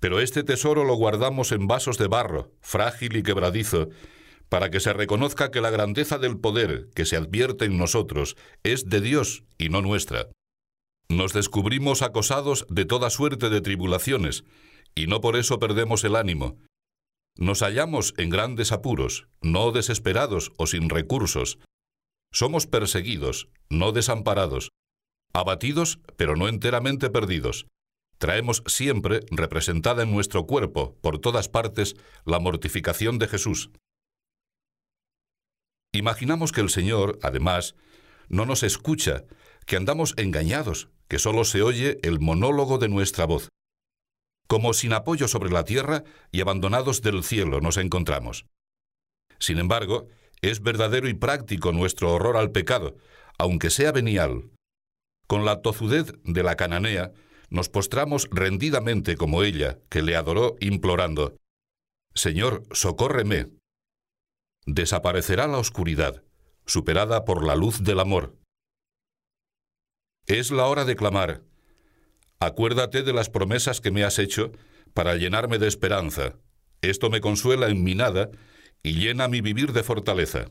Pero 0.00 0.20
este 0.20 0.44
tesoro 0.44 0.84
lo 0.84 0.94
guardamos 0.94 1.52
en 1.52 1.66
vasos 1.66 1.98
de 1.98 2.08
barro, 2.08 2.52
frágil 2.60 3.16
y 3.16 3.22
quebradizo, 3.22 3.88
para 4.48 4.70
que 4.70 4.80
se 4.80 4.92
reconozca 4.92 5.50
que 5.50 5.60
la 5.60 5.70
grandeza 5.70 6.18
del 6.18 6.38
poder 6.38 6.88
que 6.94 7.04
se 7.04 7.16
advierte 7.16 7.64
en 7.64 7.78
nosotros 7.78 8.36
es 8.62 8.84
de 8.86 9.00
Dios 9.00 9.44
y 9.58 9.68
no 9.68 9.82
nuestra. 9.82 10.28
Nos 11.08 11.32
descubrimos 11.32 12.02
acosados 12.02 12.66
de 12.68 12.84
toda 12.84 13.10
suerte 13.10 13.48
de 13.48 13.60
tribulaciones, 13.60 14.44
y 14.94 15.06
no 15.06 15.20
por 15.20 15.36
eso 15.36 15.58
perdemos 15.58 16.04
el 16.04 16.16
ánimo. 16.16 16.58
Nos 17.36 17.60
hallamos 17.60 18.14
en 18.16 18.30
grandes 18.30 18.72
apuros, 18.72 19.28
no 19.42 19.70
desesperados 19.70 20.52
o 20.56 20.66
sin 20.66 20.88
recursos. 20.88 21.58
Somos 22.32 22.66
perseguidos, 22.66 23.48
no 23.68 23.92
desamparados, 23.92 24.70
abatidos, 25.32 26.00
pero 26.16 26.34
no 26.34 26.48
enteramente 26.48 27.10
perdidos. 27.10 27.66
Traemos 28.18 28.62
siempre 28.66 29.20
representada 29.30 30.02
en 30.02 30.12
nuestro 30.12 30.46
cuerpo, 30.46 30.96
por 31.02 31.18
todas 31.18 31.48
partes, 31.48 31.96
la 32.24 32.38
mortificación 32.38 33.18
de 33.18 33.28
Jesús. 33.28 33.70
Imaginamos 35.92 36.52
que 36.52 36.60
el 36.60 36.70
Señor, 36.70 37.18
además, 37.22 37.74
no 38.28 38.46
nos 38.46 38.62
escucha, 38.62 39.24
que 39.66 39.76
andamos 39.76 40.14
engañados, 40.16 40.88
que 41.08 41.18
solo 41.18 41.44
se 41.44 41.62
oye 41.62 41.98
el 42.02 42.20
monólogo 42.20 42.78
de 42.78 42.88
nuestra 42.88 43.24
voz. 43.24 43.48
Como 44.46 44.72
sin 44.74 44.92
apoyo 44.92 45.28
sobre 45.28 45.50
la 45.50 45.64
tierra 45.64 46.04
y 46.30 46.40
abandonados 46.40 47.02
del 47.02 47.24
cielo 47.24 47.60
nos 47.60 47.76
encontramos. 47.76 48.46
Sin 49.38 49.58
embargo, 49.58 50.06
es 50.40 50.62
verdadero 50.62 51.08
y 51.08 51.14
práctico 51.14 51.72
nuestro 51.72 52.12
horror 52.12 52.36
al 52.36 52.52
pecado, 52.52 52.96
aunque 53.38 53.70
sea 53.70 53.92
venial. 53.92 54.50
Con 55.26 55.44
la 55.44 55.62
tozudez 55.62 56.12
de 56.24 56.42
la 56.42 56.56
cananea, 56.56 57.12
nos 57.48 57.68
postramos 57.68 58.28
rendidamente 58.30 59.16
como 59.16 59.42
ella, 59.42 59.78
que 59.88 60.02
le 60.02 60.16
adoró 60.16 60.56
implorando, 60.60 61.36
Señor, 62.16 62.62
socórreme. 62.72 63.50
Desaparecerá 64.64 65.46
la 65.46 65.58
oscuridad, 65.58 66.24
superada 66.64 67.26
por 67.26 67.46
la 67.46 67.54
luz 67.54 67.82
del 67.84 68.00
amor. 68.00 68.38
Es 70.26 70.50
la 70.50 70.64
hora 70.64 70.86
de 70.86 70.96
clamar. 70.96 71.42
Acuérdate 72.40 73.02
de 73.02 73.12
las 73.12 73.28
promesas 73.28 73.82
que 73.82 73.90
me 73.90 74.02
has 74.02 74.18
hecho 74.18 74.52
para 74.94 75.16
llenarme 75.16 75.58
de 75.58 75.68
esperanza. 75.68 76.38
Esto 76.80 77.10
me 77.10 77.20
consuela 77.20 77.68
en 77.68 77.84
mi 77.84 77.94
nada 77.94 78.30
y 78.82 78.94
llena 78.94 79.28
mi 79.28 79.42
vivir 79.42 79.74
de 79.74 79.82
fortaleza. 79.82 80.46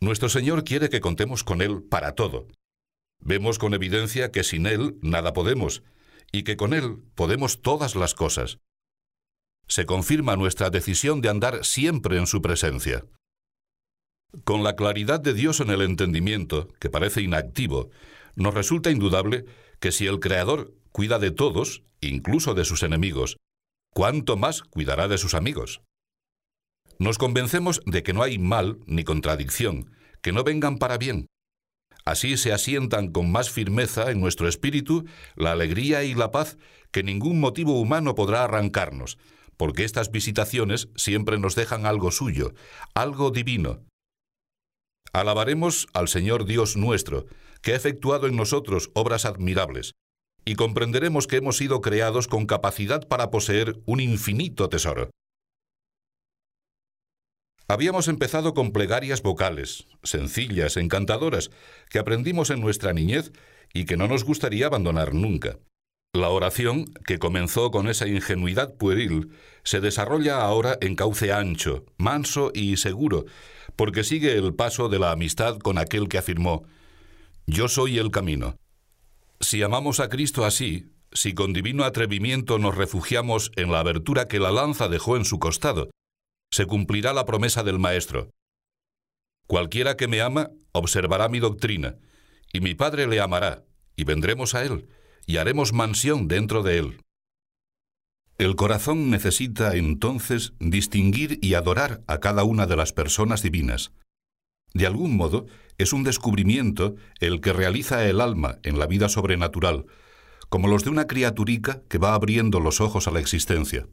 Nuestro 0.00 0.28
Señor 0.28 0.64
quiere 0.64 0.88
que 0.88 1.00
contemos 1.00 1.44
con 1.44 1.62
Él 1.62 1.84
para 1.84 2.16
todo. 2.16 2.48
Vemos 3.24 3.58
con 3.58 3.72
evidencia 3.72 4.30
que 4.30 4.44
sin 4.44 4.66
Él 4.66 4.98
nada 5.00 5.32
podemos 5.32 5.82
y 6.30 6.42
que 6.42 6.56
con 6.56 6.74
Él 6.74 6.98
podemos 7.14 7.62
todas 7.62 7.96
las 7.96 8.14
cosas. 8.14 8.58
Se 9.66 9.86
confirma 9.86 10.36
nuestra 10.36 10.68
decisión 10.68 11.22
de 11.22 11.30
andar 11.30 11.64
siempre 11.64 12.18
en 12.18 12.26
su 12.26 12.42
presencia. 12.42 13.06
Con 14.44 14.62
la 14.62 14.76
claridad 14.76 15.20
de 15.20 15.32
Dios 15.32 15.60
en 15.60 15.70
el 15.70 15.80
entendimiento, 15.80 16.68
que 16.78 16.90
parece 16.90 17.22
inactivo, 17.22 17.88
nos 18.36 18.52
resulta 18.52 18.90
indudable 18.90 19.46
que 19.80 19.90
si 19.90 20.06
el 20.06 20.20
Creador 20.20 20.74
cuida 20.92 21.18
de 21.18 21.30
todos, 21.30 21.82
incluso 22.02 22.52
de 22.52 22.66
sus 22.66 22.82
enemigos, 22.82 23.38
¿cuánto 23.94 24.36
más 24.36 24.62
cuidará 24.62 25.08
de 25.08 25.16
sus 25.16 25.32
amigos? 25.32 25.80
Nos 26.98 27.16
convencemos 27.16 27.80
de 27.86 28.02
que 28.02 28.12
no 28.12 28.22
hay 28.22 28.38
mal 28.38 28.80
ni 28.86 29.02
contradicción, 29.02 29.90
que 30.20 30.32
no 30.32 30.44
vengan 30.44 30.78
para 30.78 30.98
bien. 30.98 31.26
Así 32.04 32.36
se 32.36 32.52
asientan 32.52 33.12
con 33.12 33.32
más 33.32 33.50
firmeza 33.50 34.10
en 34.10 34.20
nuestro 34.20 34.48
espíritu 34.48 35.04
la 35.36 35.52
alegría 35.52 36.04
y 36.04 36.14
la 36.14 36.30
paz 36.30 36.58
que 36.90 37.02
ningún 37.02 37.40
motivo 37.40 37.80
humano 37.80 38.14
podrá 38.14 38.44
arrancarnos, 38.44 39.18
porque 39.56 39.84
estas 39.84 40.10
visitaciones 40.10 40.88
siempre 40.96 41.38
nos 41.38 41.54
dejan 41.54 41.86
algo 41.86 42.10
suyo, 42.10 42.52
algo 42.94 43.30
divino, 43.30 43.80
Alabaremos 45.14 45.86
al 45.92 46.08
Señor 46.08 46.44
Dios 46.44 46.76
nuestro, 46.76 47.26
que 47.62 47.72
ha 47.72 47.76
efectuado 47.76 48.26
en 48.26 48.34
nosotros 48.34 48.90
obras 48.94 49.24
admirables, 49.24 49.92
y 50.44 50.56
comprenderemos 50.56 51.28
que 51.28 51.36
hemos 51.36 51.56
sido 51.56 51.80
creados 51.80 52.26
con 52.26 52.46
capacidad 52.46 53.06
para 53.06 53.30
poseer 53.30 53.80
un 53.86 54.00
infinito 54.00 54.68
tesoro. 54.68 55.10
Habíamos 57.66 58.08
empezado 58.08 58.52
con 58.52 58.72
plegarias 58.72 59.22
vocales, 59.22 59.86
sencillas, 60.02 60.76
encantadoras, 60.76 61.50
que 61.88 61.98
aprendimos 61.98 62.50
en 62.50 62.60
nuestra 62.60 62.92
niñez 62.92 63.32
y 63.72 63.86
que 63.86 63.96
no 63.96 64.06
nos 64.06 64.24
gustaría 64.24 64.66
abandonar 64.66 65.14
nunca. 65.14 65.58
La 66.12 66.28
oración, 66.28 66.84
que 67.06 67.18
comenzó 67.18 67.70
con 67.70 67.88
esa 67.88 68.06
ingenuidad 68.06 68.74
pueril, 68.74 69.30
se 69.64 69.80
desarrolla 69.80 70.42
ahora 70.42 70.76
en 70.80 70.94
cauce 70.94 71.32
ancho, 71.32 71.86
manso 71.96 72.52
y 72.54 72.76
seguro, 72.76 73.24
porque 73.76 74.04
sigue 74.04 74.34
el 74.34 74.54
paso 74.54 74.88
de 74.88 74.98
la 74.98 75.10
amistad 75.10 75.58
con 75.58 75.78
aquel 75.78 76.08
que 76.08 76.18
afirmó, 76.18 76.64
Yo 77.46 77.68
soy 77.68 77.98
el 77.98 78.10
camino. 78.10 78.56
Si 79.40 79.62
amamos 79.62 80.00
a 80.00 80.08
Cristo 80.08 80.44
así, 80.44 80.92
si 81.12 81.34
con 81.34 81.52
divino 81.52 81.84
atrevimiento 81.84 82.58
nos 82.58 82.76
refugiamos 82.76 83.50
en 83.56 83.72
la 83.72 83.80
abertura 83.80 84.28
que 84.28 84.38
la 84.38 84.52
lanza 84.52 84.88
dejó 84.88 85.16
en 85.16 85.24
su 85.24 85.38
costado, 85.38 85.90
se 86.54 86.66
cumplirá 86.66 87.12
la 87.12 87.26
promesa 87.26 87.64
del 87.64 87.80
Maestro. 87.80 88.30
Cualquiera 89.48 89.96
que 89.96 90.06
me 90.06 90.20
ama 90.20 90.52
observará 90.70 91.28
mi 91.28 91.40
doctrina, 91.40 91.96
y 92.52 92.60
mi 92.60 92.76
Padre 92.76 93.08
le 93.08 93.20
amará, 93.20 93.64
y 93.96 94.04
vendremos 94.04 94.54
a 94.54 94.62
él, 94.62 94.88
y 95.26 95.38
haremos 95.38 95.72
mansión 95.72 96.28
dentro 96.28 96.62
de 96.62 96.78
él. 96.78 97.00
El 98.38 98.54
corazón 98.54 99.10
necesita 99.10 99.74
entonces 99.74 100.52
distinguir 100.60 101.40
y 101.42 101.54
adorar 101.54 102.04
a 102.06 102.20
cada 102.20 102.44
una 102.44 102.66
de 102.66 102.76
las 102.76 102.92
personas 102.92 103.42
divinas. 103.42 103.90
De 104.74 104.86
algún 104.86 105.16
modo, 105.16 105.46
es 105.76 105.92
un 105.92 106.04
descubrimiento 106.04 106.94
el 107.18 107.40
que 107.40 107.52
realiza 107.52 108.08
el 108.08 108.20
alma 108.20 108.60
en 108.62 108.78
la 108.78 108.86
vida 108.86 109.08
sobrenatural, 109.08 109.86
como 110.50 110.68
los 110.68 110.84
de 110.84 110.90
una 110.90 111.08
criaturica 111.08 111.82
que 111.88 111.98
va 111.98 112.14
abriendo 112.14 112.60
los 112.60 112.80
ojos 112.80 113.08
a 113.08 113.10
la 113.10 113.18
existencia. 113.18 113.88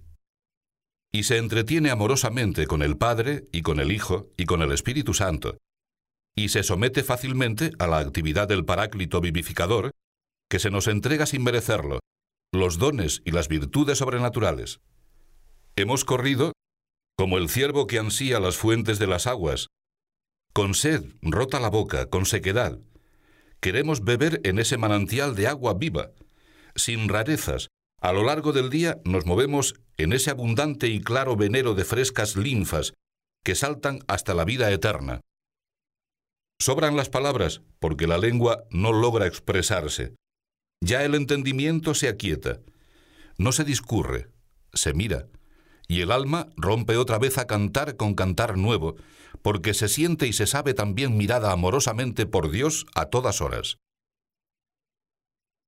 Y 1.13 1.23
se 1.23 1.37
entretiene 1.37 1.89
amorosamente 1.89 2.67
con 2.67 2.81
el 2.81 2.97
Padre 2.97 3.47
y 3.51 3.61
con 3.61 3.79
el 3.79 3.91
Hijo 3.91 4.29
y 4.37 4.45
con 4.45 4.61
el 4.61 4.71
Espíritu 4.71 5.13
Santo, 5.13 5.57
y 6.35 6.49
se 6.49 6.63
somete 6.63 7.03
fácilmente 7.03 7.71
a 7.79 7.87
la 7.87 7.99
actividad 7.99 8.47
del 8.47 8.65
Paráclito 8.65 9.19
vivificador, 9.19 9.91
que 10.49 10.59
se 10.59 10.69
nos 10.69 10.87
entrega 10.87 11.25
sin 11.25 11.43
merecerlo, 11.43 11.99
los 12.53 12.77
dones 12.77 13.21
y 13.25 13.31
las 13.31 13.47
virtudes 13.47 13.97
sobrenaturales. 13.97 14.79
Hemos 15.75 16.05
corrido 16.05 16.53
como 17.17 17.37
el 17.37 17.49
ciervo 17.49 17.87
que 17.87 17.99
ansía 17.99 18.39
las 18.39 18.57
fuentes 18.57 18.99
de 18.99 19.07
las 19.07 19.27
aguas, 19.27 19.67
con 20.53 20.73
sed, 20.73 21.05
rota 21.21 21.59
la 21.59 21.69
boca, 21.69 22.09
con 22.09 22.25
sequedad. 22.25 22.79
Queremos 23.61 24.03
beber 24.03 24.41
en 24.43 24.59
ese 24.59 24.77
manantial 24.77 25.35
de 25.35 25.47
agua 25.47 25.75
viva, 25.75 26.11
sin 26.75 27.07
rarezas. 27.07 27.69
A 28.01 28.13
lo 28.13 28.23
largo 28.23 28.51
del 28.51 28.71
día 28.71 28.99
nos 29.05 29.27
movemos 29.27 29.75
en 29.97 30.11
ese 30.11 30.31
abundante 30.31 30.87
y 30.87 31.01
claro 31.01 31.35
venero 31.35 31.75
de 31.75 31.85
frescas 31.85 32.35
linfas 32.35 32.93
que 33.43 33.53
saltan 33.53 33.99
hasta 34.07 34.33
la 34.33 34.43
vida 34.43 34.71
eterna. 34.71 35.21
Sobran 36.59 36.95
las 36.95 37.09
palabras 37.09 37.61
porque 37.79 38.07
la 38.07 38.17
lengua 38.17 38.63
no 38.71 38.91
logra 38.91 39.27
expresarse. 39.27 40.15
Ya 40.83 41.03
el 41.03 41.13
entendimiento 41.13 41.93
se 41.93 42.07
aquieta, 42.07 42.59
no 43.37 43.51
se 43.51 43.63
discurre, 43.63 44.29
se 44.73 44.95
mira, 44.95 45.27
y 45.87 46.01
el 46.01 46.11
alma 46.11 46.49
rompe 46.57 46.97
otra 46.97 47.19
vez 47.19 47.37
a 47.37 47.45
cantar 47.45 47.97
con 47.97 48.15
cantar 48.15 48.57
nuevo, 48.57 48.95
porque 49.43 49.75
se 49.75 49.87
siente 49.87 50.25
y 50.25 50.33
se 50.33 50.47
sabe 50.47 50.73
también 50.73 51.17
mirada 51.17 51.51
amorosamente 51.51 52.25
por 52.25 52.49
Dios 52.49 52.87
a 52.95 53.05
todas 53.05 53.41
horas. 53.41 53.77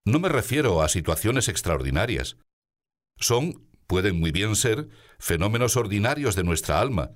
No 0.05 0.19
me 0.19 0.29
refiero 0.29 0.81
a 0.81 0.89
situaciones 0.89 1.47
extraordinarias. 1.47 2.35
Son, 3.19 3.65
pueden 3.87 4.19
muy 4.19 4.31
bien 4.31 4.55
ser, 4.55 4.89
fenómenos 5.17 5.77
ordinarios 5.77 6.35
de 6.35 6.43
nuestra 6.43 6.81
alma, 6.81 7.11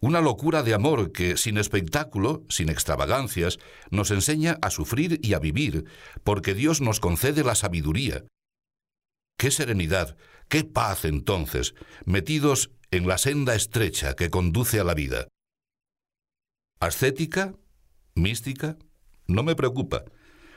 una 0.00 0.20
locura 0.20 0.62
de 0.62 0.74
amor 0.74 1.12
que, 1.12 1.36
sin 1.36 1.58
espectáculo, 1.58 2.44
sin 2.48 2.68
extravagancias, 2.68 3.58
nos 3.90 4.10
enseña 4.10 4.58
a 4.60 4.70
sufrir 4.70 5.20
y 5.22 5.34
a 5.34 5.38
vivir, 5.38 5.84
porque 6.24 6.54
Dios 6.54 6.80
nos 6.80 7.00
concede 7.00 7.44
la 7.44 7.54
sabiduría. 7.54 8.24
Qué 9.38 9.50
serenidad, 9.50 10.16
qué 10.48 10.64
paz 10.64 11.04
entonces, 11.04 11.74
metidos 12.04 12.70
en 12.90 13.08
la 13.08 13.18
senda 13.18 13.54
estrecha 13.54 14.14
que 14.14 14.30
conduce 14.30 14.78
a 14.78 14.84
la 14.84 14.94
vida. 14.94 15.28
Ascética, 16.80 17.54
mística, 18.14 18.76
no 19.26 19.42
me 19.42 19.54
preocupa. 19.54 20.04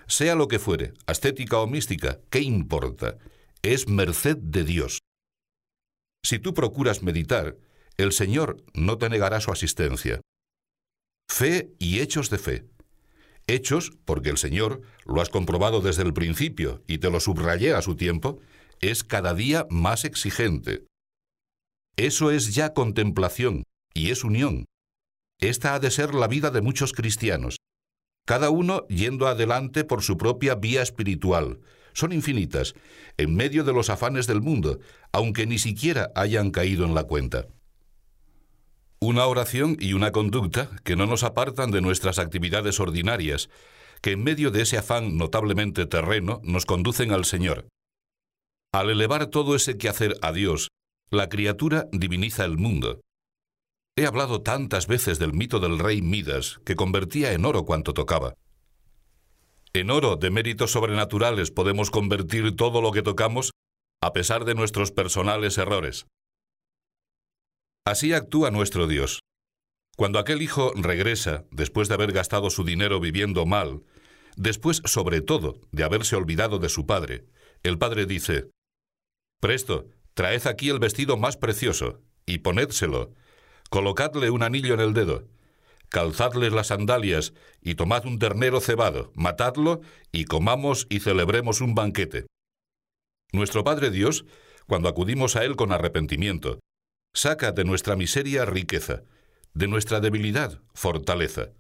Sea 0.07 0.35
lo 0.35 0.47
que 0.47 0.59
fuere, 0.59 0.93
ascética 1.07 1.59
o 1.59 1.67
mística, 1.67 2.19
¿qué 2.29 2.39
importa? 2.41 3.17
Es 3.61 3.87
merced 3.87 4.37
de 4.37 4.63
Dios. 4.63 4.99
Si 6.23 6.39
tú 6.39 6.53
procuras 6.53 7.01
meditar, 7.01 7.57
el 7.97 8.11
Señor 8.11 8.63
no 8.73 8.97
te 8.97 9.09
negará 9.09 9.41
su 9.41 9.51
asistencia. 9.51 10.21
Fe 11.29 11.73
y 11.79 12.01
hechos 12.01 12.29
de 12.29 12.37
fe. 12.37 12.65
Hechos, 13.47 13.91
porque 14.05 14.29
el 14.29 14.37
Señor, 14.37 14.81
lo 15.05 15.21
has 15.21 15.29
comprobado 15.29 15.81
desde 15.81 16.03
el 16.03 16.13
principio 16.13 16.83
y 16.87 16.97
te 16.97 17.09
lo 17.09 17.19
subrayé 17.19 17.73
a 17.73 17.81
su 17.81 17.95
tiempo, 17.95 18.39
es 18.81 19.03
cada 19.03 19.33
día 19.33 19.67
más 19.69 20.03
exigente. 20.03 20.85
Eso 21.95 22.31
es 22.31 22.53
ya 22.53 22.73
contemplación 22.73 23.63
y 23.93 24.11
es 24.11 24.23
unión. 24.23 24.65
Esta 25.39 25.73
ha 25.73 25.79
de 25.79 25.91
ser 25.91 26.13
la 26.13 26.27
vida 26.27 26.49
de 26.49 26.61
muchos 26.61 26.91
cristianos, 26.93 27.57
cada 28.25 28.49
uno 28.49 28.85
yendo 28.88 29.27
adelante 29.27 29.83
por 29.83 30.01
su 30.01 30.17
propia 30.17 30.55
vía 30.55 30.81
espiritual. 30.81 31.59
Son 31.93 32.11
infinitas, 32.11 32.73
en 33.17 33.35
medio 33.35 33.63
de 33.63 33.71
los 33.71 33.89
afanes 33.89 34.27
del 34.27 34.41
mundo, 34.41 34.79
aunque 35.13 35.45
ni 35.45 35.59
siquiera 35.59 36.11
hayan 36.15 36.51
caído 36.51 36.85
en 36.85 36.93
la 36.93 37.03
cuenta. 37.03 37.47
Una 38.99 39.27
oración 39.27 39.77
y 39.79 39.93
una 39.93 40.11
conducta 40.11 40.69
que 40.83 40.95
no 40.95 41.05
nos 41.05 41.23
apartan 41.23 41.71
de 41.71 41.81
nuestras 41.81 42.17
actividades 42.17 42.79
ordinarias, 42.79 43.49
que 44.01 44.11
en 44.11 44.23
medio 44.23 44.51
de 44.51 44.63
ese 44.63 44.77
afán 44.77 45.17
notablemente 45.17 45.85
terreno 45.85 46.41
nos 46.43 46.65
conducen 46.65 47.11
al 47.11 47.25
Señor. 47.25 47.67
Al 48.73 48.89
elevar 48.89 49.27
todo 49.27 49.55
ese 49.55 49.77
quehacer 49.77 50.15
a 50.21 50.31
Dios, 50.31 50.69
la 51.11 51.29
criatura 51.29 51.88
diviniza 51.91 52.43
el 52.45 52.57
mundo. 52.57 53.01
He 53.97 54.05
hablado 54.05 54.41
tantas 54.41 54.88
veces 54.88 55.19
del 55.19 55.31
mito 55.31 55.62
del 55.62 55.79
rey 55.79 56.01
Midas, 56.01 56.60
que 56.65 56.75
convertía 56.75 57.31
en 57.31 57.45
oro 57.45 57.63
cuanto 57.63 57.93
tocaba. 57.93 58.36
En 59.71 59.89
oro 59.89 60.17
de 60.17 60.29
méritos 60.29 60.71
sobrenaturales 60.71 61.49
podemos 61.49 61.91
convertir 61.91 62.58
todo 62.58 62.81
lo 62.81 62.91
que 62.91 63.03
tocamos, 63.03 63.51
a 64.01 64.12
pesar 64.12 64.43
de 64.43 64.53
nuestros 64.53 64.91
personales 64.91 65.58
errores. 65.58 66.08
Así 67.86 68.12
actúa 68.12 68.51
nuestro 68.51 68.88
Dios. 68.88 69.21
Cuando 69.95 70.19
aquel 70.19 70.41
hijo 70.41 70.73
regresa, 70.75 71.45
después 71.51 71.88
de 71.88 71.93
haber 71.93 72.12
gastado 72.12 72.49
su 72.49 72.65
dinero 72.65 72.99
viviendo 72.99 73.45
mal, 73.45 73.84
después 74.36 74.81
sobre 74.84 75.21
todo 75.21 75.62
de 75.71 75.86
haberse 75.86 76.17
olvidado 76.17 76.60
de 76.60 76.67
su 76.67 76.86
padre, 76.86 77.27
el 77.63 77.77
padre 77.77 78.05
dice, 78.05 78.49
Presto, 79.39 79.88
traed 80.15 80.47
aquí 80.47 80.69
el 80.69 80.79
vestido 80.79 81.15
más 81.15 81.38
precioso, 81.38 82.01
y 82.25 82.39
ponédselo, 82.39 83.13
colocadle 83.69 84.30
un 84.30 84.43
anillo 84.43 84.73
en 84.73 84.80
el 84.80 84.93
dedo, 84.93 85.28
calzadle 85.89 86.49
las 86.49 86.67
sandalias, 86.67 87.34
y 87.62 87.75
tomad 87.75 88.06
un 88.06 88.19
ternero 88.19 88.60
cebado, 88.60 89.12
matadlo, 89.15 89.82
y 90.12 90.25
comamos 90.25 90.88
y 90.89 90.99
celebremos 90.99 91.62
un 91.62 91.75
banquete. 91.75 92.25
Nuestro 93.32 93.63
Padre 93.63 93.91
Dios, 93.91 94.25
cuando 94.67 94.89
acudimos 94.89 95.36
a 95.36 95.43
Él 95.43 95.56
con 95.56 95.71
arrepentimiento, 95.71 96.60
Saca 97.17 97.54
de 97.54 97.63
nuestra 97.63 97.95
miseria 97.95 98.43
riqueza, 98.43 99.04
de 99.54 99.69
nuestra 99.69 100.01
debilidad 100.01 100.60
fortaleza. 100.73 101.51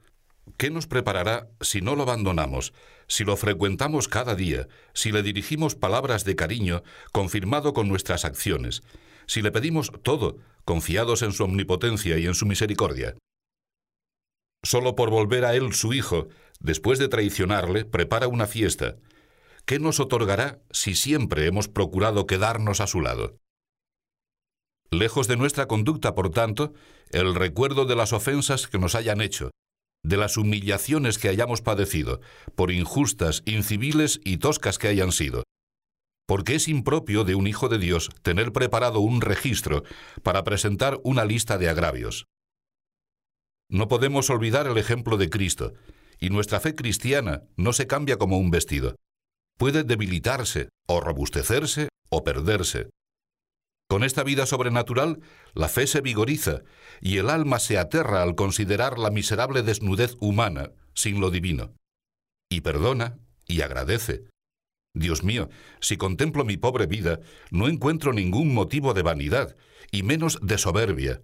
¿Qué 0.57 0.69
nos 0.69 0.85
preparará 0.85 1.47
si 1.61 1.79
no 1.79 1.95
lo 1.95 2.03
abandonamos, 2.03 2.73
si 3.07 3.23
lo 3.23 3.37
frecuentamos 3.37 4.09
cada 4.09 4.35
día, 4.35 4.67
si 4.93 5.13
le 5.13 5.23
dirigimos 5.23 5.75
palabras 5.75 6.25
de 6.25 6.35
cariño, 6.35 6.83
confirmado 7.13 7.73
con 7.73 7.87
nuestras 7.87 8.25
acciones, 8.25 8.83
si 9.27 9.41
le 9.41 9.53
pedimos 9.53 9.93
todo, 10.03 10.39
confiados 10.65 11.21
en 11.21 11.31
su 11.31 11.43
omnipotencia 11.43 12.17
y 12.17 12.25
en 12.25 12.33
su 12.33 12.45
misericordia? 12.45 13.15
Solo 14.63 14.95
por 14.95 15.11
volver 15.11 15.45
a 15.45 15.55
él 15.55 15.73
su 15.73 15.93
Hijo, 15.93 16.27
después 16.59 16.99
de 16.99 17.07
traicionarle, 17.07 17.85
prepara 17.85 18.27
una 18.27 18.47
fiesta. 18.47 18.97
¿Qué 19.65 19.79
nos 19.79 19.99
otorgará 19.99 20.59
si 20.71 20.95
siempre 20.95 21.45
hemos 21.45 21.67
procurado 21.67 22.25
quedarnos 22.25 22.81
a 22.81 22.87
su 22.87 23.01
lado? 23.01 23.37
Lejos 24.91 25.27
de 25.27 25.37
nuestra 25.37 25.67
conducta, 25.67 26.15
por 26.15 26.29
tanto, 26.31 26.73
el 27.11 27.35
recuerdo 27.35 27.85
de 27.85 27.95
las 27.95 28.13
ofensas 28.13 28.67
que 28.67 28.79
nos 28.79 28.95
hayan 28.95 29.21
hecho, 29.21 29.51
de 30.03 30.17
las 30.17 30.37
humillaciones 30.37 31.17
que 31.17 31.29
hayamos 31.29 31.61
padecido, 31.61 32.21
por 32.55 32.71
injustas, 32.71 33.41
inciviles 33.45 34.19
y 34.23 34.37
toscas 34.37 34.77
que 34.77 34.87
hayan 34.87 35.11
sido. 35.11 35.43
Porque 36.27 36.55
es 36.55 36.67
impropio 36.67 37.23
de 37.23 37.35
un 37.35 37.47
Hijo 37.47 37.69
de 37.69 37.77
Dios 37.77 38.09
tener 38.21 38.51
preparado 38.51 38.99
un 38.99 39.21
registro 39.21 39.83
para 40.23 40.43
presentar 40.43 40.99
una 41.03 41.25
lista 41.25 41.57
de 41.57 41.69
agravios. 41.69 42.25
No 43.69 43.87
podemos 43.87 44.29
olvidar 44.29 44.67
el 44.67 44.77
ejemplo 44.77 45.17
de 45.17 45.29
Cristo, 45.29 45.73
y 46.19 46.29
nuestra 46.29 46.59
fe 46.59 46.75
cristiana 46.75 47.43
no 47.57 47.73
se 47.73 47.87
cambia 47.87 48.17
como 48.17 48.37
un 48.37 48.51
vestido. 48.51 48.95
Puede 49.57 49.83
debilitarse, 49.83 50.69
o 50.87 51.01
robustecerse, 51.01 51.89
o 52.09 52.23
perderse. 52.23 52.89
Con 53.87 54.03
esta 54.03 54.23
vida 54.23 54.45
sobrenatural, 54.45 55.21
la 55.53 55.67
fe 55.67 55.85
se 55.85 56.01
vigoriza 56.01 56.61
y 57.01 57.17
el 57.17 57.29
alma 57.29 57.59
se 57.59 57.77
aterra 57.77 58.23
al 58.23 58.35
considerar 58.35 58.97
la 58.97 59.11
miserable 59.11 59.61
desnudez 59.61 60.15
humana 60.19 60.71
sin 60.93 61.19
lo 61.21 61.29
divino. 61.29 61.75
Y 62.49 62.61
perdona 62.61 63.19
y 63.45 63.61
agradece. 63.61 64.27
Dios 64.95 65.23
mío, 65.23 65.49
si 65.81 65.97
contemplo 65.97 66.45
mi 66.45 66.55
pobre 66.55 66.87
vida, 66.87 67.19
no 67.51 67.67
encuentro 67.67 68.13
ningún 68.13 68.53
motivo 68.53 68.93
de 68.93 69.03
vanidad, 69.03 69.57
y 69.91 70.03
menos 70.03 70.39
de 70.41 70.57
soberbia. 70.57 71.21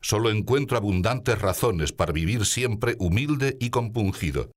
Solo 0.00 0.30
encuentro 0.30 0.76
abundantes 0.76 1.40
razones 1.40 1.92
para 1.92 2.12
vivir 2.12 2.44
siempre 2.44 2.96
humilde 2.98 3.56
y 3.60 3.70
compungido. 3.70 4.50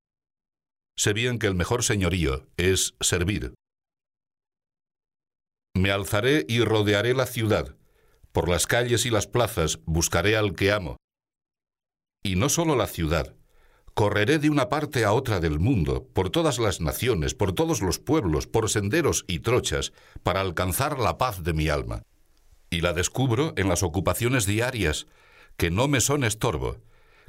Sé 0.98 1.14
bien 1.14 1.38
que 1.38 1.46
el 1.46 1.54
mejor 1.54 1.84
señorío 1.84 2.48
es 2.58 2.96
servir. 3.00 3.54
Me 5.76 5.92
alzaré 5.92 6.44
y 6.50 6.62
rodearé 6.62 7.14
la 7.14 7.28
ciudad. 7.28 7.76
Por 8.32 8.50
las 8.50 8.66
calles 8.66 9.06
y 9.06 9.12
las 9.12 9.28
plazas 9.28 9.80
buscaré 9.86 10.36
al 10.36 10.56
que 10.56 10.72
amo. 10.72 10.98
Y 12.24 12.36
no 12.36 12.50
solo 12.50 12.76
la 12.76 12.88
ciudad. 12.88 13.36
Correré 13.98 14.38
de 14.38 14.52
una 14.52 14.70
parte 14.70 15.06
a 15.06 15.12
otra 15.12 15.40
del 15.40 15.58
mundo, 15.60 16.08
por 16.14 16.30
todas 16.30 16.60
las 16.60 16.82
naciones, 16.82 17.34
por 17.34 17.54
todos 17.54 17.82
los 17.82 17.98
pueblos, 17.98 18.46
por 18.46 18.70
senderos 18.70 19.26
y 19.28 19.40
trochas, 19.40 19.92
para 20.22 20.40
alcanzar 20.40 21.00
la 21.00 21.18
paz 21.18 21.42
de 21.44 21.54
mi 21.54 21.68
alma. 21.68 22.04
Y 22.70 22.82
la 22.82 22.94
descubro 22.94 23.54
en 23.58 23.68
las 23.70 23.82
ocupaciones 23.82 24.46
diarias, 24.46 25.08
que 25.58 25.72
no 25.72 25.88
me 25.88 26.00
son 26.00 26.24
estorbo, 26.24 26.78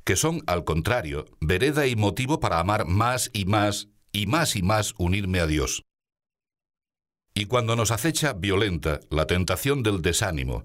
que 0.04 0.14
son, 0.14 0.42
al 0.46 0.64
contrario, 0.64 1.24
vereda 1.40 1.86
y 1.86 1.96
motivo 1.96 2.38
para 2.38 2.60
amar 2.60 2.84
más 2.84 3.30
y 3.32 3.46
más 3.46 3.88
y 4.12 4.26
más 4.26 4.54
y 4.54 4.60
más 4.60 4.92
unirme 4.98 5.40
a 5.40 5.46
Dios. 5.46 5.84
Y 7.32 7.46
cuando 7.46 7.76
nos 7.76 7.92
acecha 7.92 8.34
violenta 8.34 9.00
la 9.08 9.26
tentación 9.26 9.82
del 9.82 10.02
desánimo, 10.02 10.64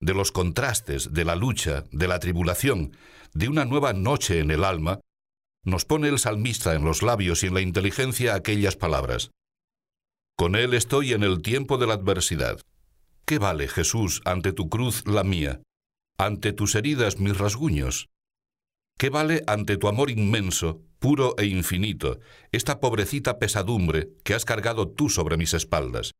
de 0.00 0.12
los 0.12 0.32
contrastes, 0.32 1.12
de 1.12 1.24
la 1.24 1.36
lucha, 1.36 1.84
de 1.92 2.08
la 2.08 2.18
tribulación, 2.18 2.96
de 3.32 3.48
una 3.48 3.64
nueva 3.64 3.92
noche 3.92 4.40
en 4.40 4.50
el 4.50 4.64
alma, 4.64 4.98
nos 5.66 5.84
pone 5.84 6.08
el 6.08 6.20
salmista 6.20 6.74
en 6.74 6.84
los 6.84 7.02
labios 7.02 7.42
y 7.42 7.48
en 7.48 7.54
la 7.54 7.60
inteligencia 7.60 8.34
aquellas 8.34 8.76
palabras. 8.76 9.32
Con 10.36 10.54
Él 10.54 10.74
estoy 10.74 11.12
en 11.12 11.24
el 11.24 11.42
tiempo 11.42 11.76
de 11.76 11.88
la 11.88 11.94
adversidad. 11.94 12.60
¿Qué 13.26 13.38
vale, 13.38 13.66
Jesús, 13.66 14.22
ante 14.24 14.52
tu 14.52 14.68
cruz 14.68 15.04
la 15.06 15.24
mía, 15.24 15.60
ante 16.18 16.52
tus 16.52 16.76
heridas 16.76 17.18
mis 17.18 17.36
rasguños? 17.36 18.08
¿Qué 18.96 19.10
vale 19.10 19.42
ante 19.48 19.76
tu 19.76 19.88
amor 19.88 20.10
inmenso, 20.10 20.82
puro 21.00 21.34
e 21.36 21.46
infinito, 21.46 22.20
esta 22.52 22.78
pobrecita 22.78 23.40
pesadumbre 23.40 24.10
que 24.24 24.34
has 24.34 24.44
cargado 24.44 24.88
tú 24.88 25.10
sobre 25.10 25.36
mis 25.36 25.52
espaldas? 25.52 26.12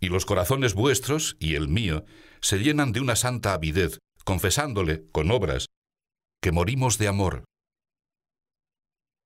Y 0.00 0.08
los 0.08 0.26
corazones 0.26 0.74
vuestros 0.74 1.36
y 1.38 1.54
el 1.54 1.68
mío 1.68 2.04
se 2.40 2.58
llenan 2.58 2.90
de 2.90 3.00
una 3.00 3.14
santa 3.14 3.54
avidez, 3.54 3.98
confesándole, 4.24 5.06
con 5.12 5.30
obras, 5.30 5.66
que 6.42 6.50
morimos 6.50 6.98
de 6.98 7.06
amor. 7.06 7.44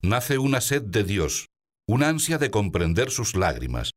Nace 0.03 0.39
una 0.39 0.61
sed 0.61 0.83
de 0.83 1.05
Dios, 1.05 1.47
una 1.89 2.09
ansia 2.09 2.39
de 2.39 2.51
comprender 2.51 3.11
sus 3.11 3.35
lágrimas, 3.35 3.93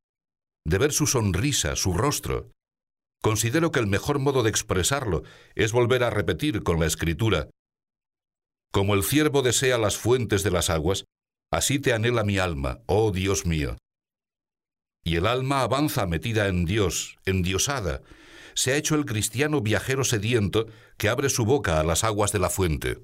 de 0.66 0.78
ver 0.78 0.92
su 0.92 1.08
sonrisa, 1.08 1.76
su 1.76 1.94
rostro. 1.94 2.52
Considero 3.22 3.72
que 3.72 3.80
el 3.80 3.88
mejor 3.88 4.20
modo 4.20 4.44
de 4.44 4.50
expresarlo 4.50 5.24
es 5.56 5.72
volver 5.72 6.04
a 6.04 6.10
repetir 6.10 6.63
con 6.63 6.80
la 6.80 6.88
escritura, 6.88 7.50
como 8.74 8.96
el 8.96 9.04
ciervo 9.04 9.44
desea 9.44 9.78
las 9.78 9.98
fuentes 9.98 10.42
de 10.42 10.50
las 10.50 10.72
aguas, 10.72 11.06
así 11.52 11.78
te 11.78 11.94
anhela 11.94 12.24
mi 12.24 12.39
alma, 12.39 12.80
oh 12.88 13.12
Dios 13.12 13.46
mío. 13.46 13.78
Y 15.04 15.18
el 15.18 15.28
alma 15.28 15.62
avanza 15.62 16.08
metida 16.08 16.48
en 16.48 16.66
Dios, 16.66 17.18
endiosada. 17.26 18.02
Se 18.56 18.72
ha 18.72 18.76
hecho 18.76 18.96
el 18.96 19.06
cristiano 19.06 19.62
viajero 19.62 20.04
sediento 20.04 20.66
que 20.98 21.08
abre 21.08 21.30
su 21.30 21.46
boca 21.46 21.80
a 21.80 21.84
las 21.84 22.04
aguas 22.04 22.32
de 22.32 22.39
la 22.39 22.50
fuente. 22.50 22.98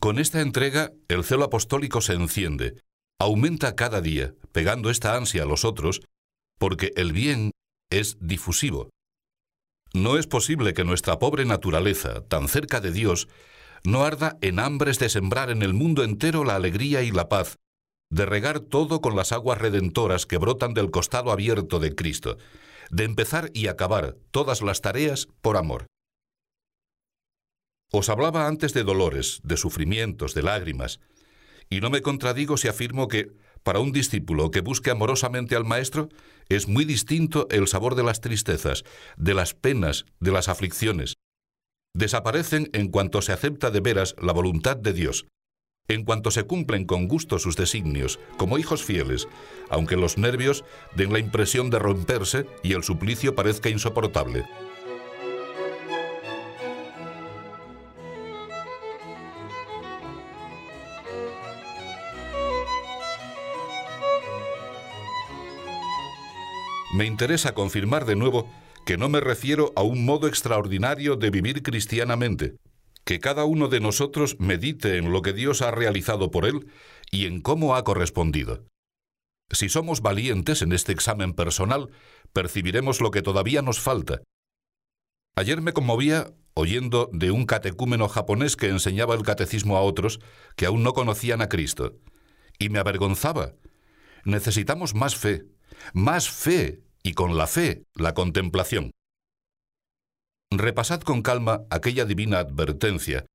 Con 0.00 0.18
esta 0.18 0.40
entrega, 0.40 0.92
el 1.08 1.24
celo 1.24 1.44
apostólico 1.44 2.00
se 2.00 2.12
enciende, 2.12 2.82
aumenta 3.18 3.74
cada 3.74 4.00
día, 4.00 4.34
pegando 4.52 4.90
esta 4.90 5.16
ansia 5.16 5.42
a 5.42 5.46
los 5.46 5.64
otros, 5.64 6.02
porque 6.58 6.92
el 6.96 7.12
bien 7.12 7.52
es 7.90 8.16
difusivo. 8.20 8.90
No 9.94 10.18
es 10.18 10.26
posible 10.26 10.74
que 10.74 10.84
nuestra 10.84 11.18
pobre 11.18 11.44
naturaleza, 11.44 12.20
tan 12.22 12.48
cerca 12.48 12.80
de 12.80 12.92
Dios, 12.92 13.28
no 13.84 14.04
arda 14.04 14.36
en 14.42 14.58
hambres 14.58 14.98
de 14.98 15.08
sembrar 15.08 15.50
en 15.50 15.62
el 15.62 15.72
mundo 15.72 16.04
entero 16.04 16.44
la 16.44 16.56
alegría 16.56 17.02
y 17.02 17.10
la 17.10 17.28
paz, 17.28 17.56
de 18.10 18.26
regar 18.26 18.60
todo 18.60 19.00
con 19.00 19.16
las 19.16 19.32
aguas 19.32 19.58
redentoras 19.58 20.26
que 20.26 20.38
brotan 20.38 20.74
del 20.74 20.90
costado 20.90 21.32
abierto 21.32 21.78
de 21.78 21.94
Cristo, 21.94 22.36
de 22.90 23.04
empezar 23.04 23.50
y 23.54 23.68
acabar 23.68 24.16
todas 24.30 24.62
las 24.62 24.80
tareas 24.80 25.28
por 25.40 25.56
amor. 25.56 25.86
Os 27.92 28.08
hablaba 28.08 28.46
antes 28.46 28.74
de 28.74 28.82
dolores, 28.82 29.40
de 29.44 29.56
sufrimientos, 29.56 30.34
de 30.34 30.42
lágrimas, 30.42 31.00
y 31.70 31.80
no 31.80 31.90
me 31.90 32.02
contradigo 32.02 32.56
si 32.56 32.68
afirmo 32.68 33.08
que, 33.08 33.32
para 33.62 33.80
un 33.80 33.92
discípulo 33.92 34.50
que 34.50 34.60
busque 34.60 34.90
amorosamente 34.90 35.56
al 35.56 35.64
Maestro, 35.64 36.08
es 36.48 36.68
muy 36.68 36.84
distinto 36.84 37.48
el 37.50 37.66
sabor 37.68 37.94
de 37.94 38.04
las 38.04 38.20
tristezas, 38.20 38.84
de 39.16 39.34
las 39.34 39.54
penas, 39.54 40.04
de 40.20 40.32
las 40.32 40.48
aflicciones. 40.48 41.14
Desaparecen 41.94 42.70
en 42.72 42.88
cuanto 42.88 43.22
se 43.22 43.32
acepta 43.32 43.70
de 43.70 43.80
veras 43.80 44.14
la 44.20 44.32
voluntad 44.32 44.76
de 44.76 44.92
Dios, 44.92 45.26
en 45.88 46.04
cuanto 46.04 46.30
se 46.30 46.44
cumplen 46.44 46.84
con 46.84 47.08
gusto 47.08 47.38
sus 47.38 47.56
designios, 47.56 48.18
como 48.36 48.58
hijos 48.58 48.84
fieles, 48.84 49.28
aunque 49.70 49.96
los 49.96 50.18
nervios 50.18 50.64
den 50.94 51.12
la 51.12 51.20
impresión 51.20 51.70
de 51.70 51.78
romperse 51.78 52.46
y 52.62 52.72
el 52.72 52.82
suplicio 52.82 53.34
parezca 53.34 53.68
insoportable. 53.68 54.44
Me 66.96 67.04
interesa 67.04 67.52
confirmar 67.52 68.06
de 68.06 68.16
nuevo 68.16 68.50
que 68.86 68.96
no 68.96 69.10
me 69.10 69.20
refiero 69.20 69.70
a 69.76 69.82
un 69.82 70.06
modo 70.06 70.28
extraordinario 70.28 71.16
de 71.16 71.28
vivir 71.28 71.62
cristianamente, 71.62 72.56
que 73.04 73.20
cada 73.20 73.44
uno 73.44 73.68
de 73.68 73.80
nosotros 73.80 74.36
medite 74.40 74.96
en 74.96 75.12
lo 75.12 75.20
que 75.20 75.34
Dios 75.34 75.60
ha 75.60 75.70
realizado 75.70 76.30
por 76.30 76.46
él 76.46 76.72
y 77.10 77.26
en 77.26 77.42
cómo 77.42 77.76
ha 77.76 77.84
correspondido. 77.84 78.64
Si 79.50 79.68
somos 79.68 80.00
valientes 80.00 80.62
en 80.62 80.72
este 80.72 80.92
examen 80.92 81.34
personal, 81.34 81.90
percibiremos 82.32 83.02
lo 83.02 83.10
que 83.10 83.20
todavía 83.20 83.60
nos 83.60 83.78
falta. 83.78 84.22
Ayer 85.34 85.60
me 85.60 85.74
conmovía 85.74 86.32
oyendo 86.54 87.10
de 87.12 87.30
un 87.30 87.44
catecúmeno 87.44 88.08
japonés 88.08 88.56
que 88.56 88.70
enseñaba 88.70 89.14
el 89.14 89.22
catecismo 89.22 89.76
a 89.76 89.82
otros 89.82 90.18
que 90.56 90.64
aún 90.64 90.82
no 90.82 90.94
conocían 90.94 91.42
a 91.42 91.50
Cristo, 91.50 91.98
y 92.58 92.70
me 92.70 92.78
avergonzaba. 92.78 93.52
Necesitamos 94.24 94.94
más 94.94 95.14
fe, 95.14 95.44
más 95.92 96.30
fe 96.30 96.85
y 97.06 97.14
con 97.14 97.36
la 97.36 97.46
fe 97.46 97.84
la 97.94 98.14
contemplación. 98.14 98.90
Repasad 100.50 101.02
con 101.02 101.22
calma 101.22 101.64
aquella 101.70 102.04
divina 102.04 102.40
advertencia 102.40 103.26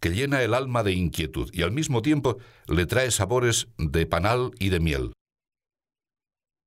que 0.00 0.10
llena 0.10 0.42
el 0.42 0.52
alma 0.52 0.82
de 0.82 0.94
inquietud 0.94 1.48
y 1.52 1.62
al 1.62 1.70
mismo 1.70 2.02
tiempo 2.02 2.38
le 2.66 2.86
trae 2.86 3.12
sabores 3.12 3.68
de 3.78 4.04
panal 4.06 4.50
y 4.58 4.70
de 4.70 4.80
miel. 4.80 5.12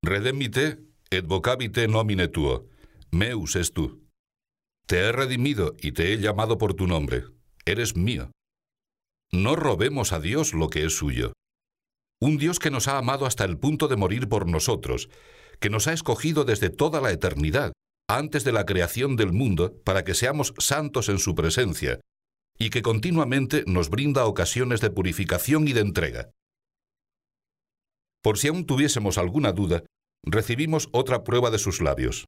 Redemite 0.06 0.80
et 1.12 1.26
vocabite 1.26 1.90
nomine 1.90 2.30
tuo, 2.30 2.70
meus 3.12 3.58
es 3.58 3.74
tú. 3.74 4.08
Te 4.88 5.00
he 5.00 5.12
redimido 5.12 5.76
y 5.82 5.92
te 5.92 6.14
he 6.14 6.18
llamado 6.18 6.58
por 6.58 6.76
tu 6.76 6.88
nombre, 6.88 7.26
eres 7.66 7.98
mío. 7.98 8.32
No 9.34 9.58
robemos 9.58 10.14
a 10.14 10.22
Dios 10.22 10.54
lo 10.54 10.70
que 10.70 10.86
es 10.86 10.96
suyo. 10.96 11.34
Un 12.22 12.38
Dios 12.38 12.60
que 12.60 12.72
nos 12.72 12.88
ha 12.88 12.98
amado 12.98 13.26
hasta 13.26 13.44
el 13.44 13.58
punto 13.58 13.90
de 13.90 13.98
morir 13.98 14.30
por 14.30 14.48
nosotros 14.48 15.10
que 15.60 15.70
nos 15.70 15.88
ha 15.88 15.94
escogido 15.94 16.46
desde 16.46 16.70
toda 16.70 17.02
la 17.02 17.12
eternidad, 17.12 17.74
antes 18.10 18.44
de 18.44 18.52
la 18.52 18.66
creación 18.66 19.16
del 19.16 19.32
mundo, 19.32 19.82
para 19.84 20.04
que 20.04 20.14
seamos 20.14 20.54
santos 20.58 21.10
en 21.10 21.20
su 21.20 21.36
presencia, 21.36 22.00
y 22.58 22.70
que 22.70 22.82
continuamente 22.82 23.64
nos 23.66 23.90
brinda 23.90 24.26
ocasiones 24.26 24.82
de 24.82 24.90
purificación 24.90 25.68
y 25.68 25.74
de 25.74 25.82
entrega. 25.82 26.32
Por 28.22 28.38
si 28.38 28.48
aún 28.48 28.66
tuviésemos 28.66 29.18
alguna 29.18 29.52
duda, 29.52 29.84
recibimos 30.24 30.88
otra 30.92 31.24
prueba 31.24 31.52
de 31.52 31.60
sus 31.60 31.82
labios. 31.82 32.26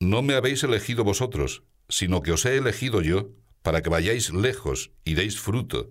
No 0.00 0.22
me 0.22 0.34
habéis 0.34 0.64
elegido 0.64 1.04
vosotros, 1.04 1.64
sino 1.88 2.22
que 2.22 2.32
os 2.32 2.44
he 2.46 2.56
elegido 2.56 3.02
yo, 3.02 3.30
para 3.62 3.82
que 3.82 3.90
vayáis 3.90 4.32
lejos 4.32 4.92
y 5.04 5.14
deis 5.14 5.38
fruto, 5.38 5.90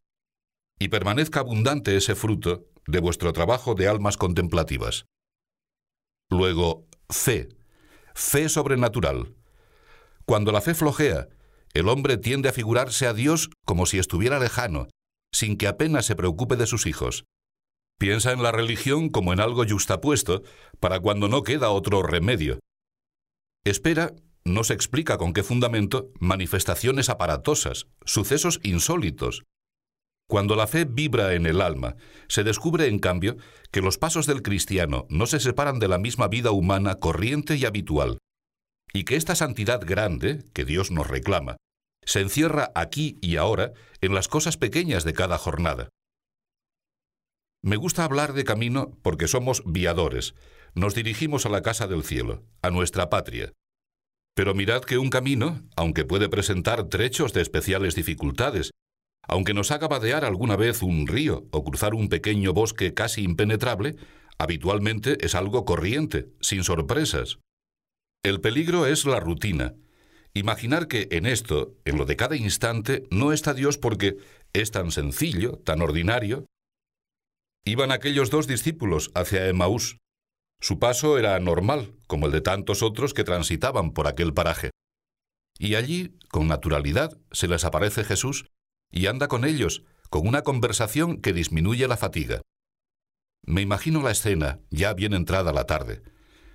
y 0.80 0.89
permanezca 0.89 1.41
abundante 1.41 1.95
ese 1.95 2.15
fruto 2.15 2.65
de 2.88 3.00
vuestro 3.00 3.34
trabajo 3.34 3.76
de 3.76 3.88
almas 3.88 4.17
contemplativas. 4.17 5.06
Luego, 6.32 6.88
fe. 7.10 7.50
Fe 8.15 8.48
sobrenatural. 8.48 9.36
Cuando 10.26 10.54
la 10.54 10.62
fe 10.62 10.74
flojea, 10.74 11.28
el 11.74 11.89
hombre 11.89 12.17
tiende 12.17 12.48
a 12.48 12.54
figurarse 12.54 13.06
a 13.06 13.13
Dios 13.13 13.50
como 13.65 13.86
si 13.86 14.00
estuviera 14.00 14.39
lejano, 14.39 14.88
sin 15.34 15.58
que 15.58 15.67
apenas 15.67 16.06
se 16.06 16.15
preocupe 16.15 16.56
de 16.56 16.67
sus 16.67 16.86
hijos. 16.86 17.26
Piensa 18.00 18.32
en 18.32 18.41
la 18.41 18.54
religión 18.54 19.10
como 19.10 19.34
en 19.34 19.41
algo 19.41 19.65
justapuesto 19.67 20.41
para 20.80 21.02
cuando 21.02 21.28
no 21.28 21.44
queda 21.44 21.70
otro 21.70 22.02
remedio. 22.02 22.60
Espera, 23.65 24.13
no 24.46 24.63
se 24.63 24.74
explica 24.74 25.17
con 25.17 25.34
qué 25.34 25.44
fundamento, 25.44 26.12
manifestaciones 26.20 27.10
aparatosas, 27.10 27.88
sucesos 28.06 28.62
insólitos, 28.63 29.44
cuando 30.32 30.56
la 30.56 30.65
fe 30.65 30.86
vibra 30.86 31.34
en 31.34 31.46
el 31.46 31.60
alma, 31.60 31.98
se 32.30 32.46
descubre, 32.46 32.88
en 32.88 33.00
cambio, 33.00 33.36
que 33.70 33.82
los 33.82 33.98
pasos 33.98 34.28
del 34.28 34.41
cristiano 34.41 35.06
no 35.10 35.26
se 35.26 35.41
separan 35.41 35.78
de 35.78 35.89
la 35.89 35.98
misma 35.98 36.30
vida 36.30 36.52
humana 36.52 37.02
corriente 37.02 37.58
y 37.58 37.65
habitual, 37.65 38.17
y 38.94 39.04
que 39.04 39.17
esta 39.17 39.36
santidad 39.36 39.82
grande, 39.86 40.46
que 40.54 40.63
Dios 40.63 40.89
nos 40.89 41.08
reclama, 41.08 41.58
se 42.06 42.22
encierra 42.22 42.72
aquí 42.76 43.20
y 43.22 43.36
ahora 43.36 43.74
en 44.00 44.15
las 44.15 44.30
cosas 44.30 44.56
pequeñas 44.56 45.04
de 45.04 45.12
cada 45.12 45.38
jornada. 45.38 45.89
Me 47.62 47.76
gusta 47.76 48.06
hablar 48.06 48.32
de 48.32 48.46
camino 48.46 48.98
porque 49.02 49.28
somos 49.28 49.63
viadores, 49.65 50.34
nos 50.76 50.96
dirigimos 50.96 51.46
a 51.46 51.50
la 51.50 51.62
casa 51.62 51.88
del 51.88 52.06
cielo, 52.06 52.46
a 52.62 52.70
nuestra 52.70 53.10
patria. 53.10 53.52
Pero 54.34 54.56
mirad 54.56 54.84
que 54.84 54.98
un 54.98 55.10
camino, 55.10 55.62
aunque 55.76 56.06
puede 56.06 56.30
presentar 56.30 56.88
trechos 56.88 57.34
de 57.34 57.41
especiales 57.41 57.96
dificultades, 57.96 58.72
aunque 59.28 59.54
nos 59.54 59.72
haga 59.72 59.88
vadear 59.88 60.26
alguna 60.26 60.56
vez 60.56 60.82
un 60.82 61.08
río 61.08 61.48
o 61.52 61.64
cruzar 61.64 61.94
un 61.94 62.10
pequeño 62.10 62.54
bosque 62.54 62.94
casi 62.94 63.24
impenetrable, 63.24 63.96
habitualmente 64.38 65.18
es 65.26 65.36
algo 65.36 65.66
corriente, 65.66 66.30
sin 66.42 66.64
sorpresas. 66.64 67.40
El 68.24 68.42
peligro 68.42 68.86
es 68.86 69.06
la 69.06 69.20
rutina. 69.20 69.76
Imaginar 70.34 70.88
que 70.88 71.08
en 71.12 71.26
esto, 71.26 71.76
en 71.86 71.98
lo 71.98 72.06
de 72.06 72.16
cada 72.16 72.36
instante, 72.36 73.04
no 73.12 73.34
está 73.34 73.54
Dios 73.54 73.78
porque 73.78 74.18
es 74.54 74.72
tan 74.72 74.92
sencillo, 74.92 75.58
tan 75.58 75.82
ordinario. 75.82 76.46
Iban 77.66 77.92
aquellos 77.92 78.30
dos 78.30 78.48
discípulos 78.48 79.12
hacia 79.14 79.48
Emaús. 79.48 79.98
Su 80.62 80.80
paso 80.80 81.18
era 81.18 81.40
normal, 81.40 81.96
como 82.08 82.28
el 82.28 82.32
de 82.32 82.42
tantos 82.42 82.84
otros 82.84 83.14
que 83.14 83.24
transitaban 83.24 83.92
por 83.92 84.08
aquel 84.08 84.34
paraje. 84.34 84.72
Y 85.58 85.76
allí, 85.76 86.18
con 86.30 86.48
naturalidad, 86.48 87.18
se 87.32 87.48
les 87.48 87.66
aparece 87.66 88.04
Jesús 88.04 88.46
y 88.92 89.08
anda 89.08 89.28
con 89.28 89.46
ellos, 89.46 89.84
con 90.10 90.28
una 90.28 90.44
conversación 90.44 91.22
que 91.22 91.34
disminuye 91.34 91.88
la 91.88 91.98
fatiga. 91.98 92.42
Me 93.46 93.62
imagino 93.62 94.02
la 94.02 94.12
escena, 94.12 94.60
ya 94.70 94.94
bien 94.94 95.14
entrada 95.14 95.54
la 95.54 95.66
tarde. 95.66 96.04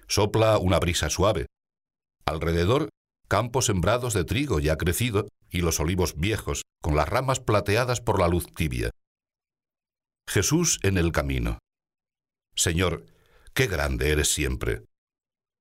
Sopla 0.06 0.58
una 0.58 0.78
brisa 0.78 1.10
suave. 1.10 1.46
Alrededor, 2.26 2.90
campos 3.28 3.66
sembrados 3.66 4.14
de 4.14 4.24
trigo 4.24 4.60
ya 4.60 4.76
crecido 4.76 5.26
y 5.50 5.62
los 5.62 5.80
olivos 5.80 6.16
viejos, 6.16 6.62
con 6.82 6.94
las 6.94 7.08
ramas 7.08 7.40
plateadas 7.40 8.00
por 8.00 8.20
la 8.20 8.28
luz 8.28 8.46
tibia. 8.54 8.90
Jesús 10.28 10.78
en 10.82 10.98
el 10.98 11.12
camino. 11.12 11.58
Señor, 12.54 13.06
qué 13.54 13.66
grande 13.66 14.10
eres 14.10 14.28
siempre. 14.28 14.84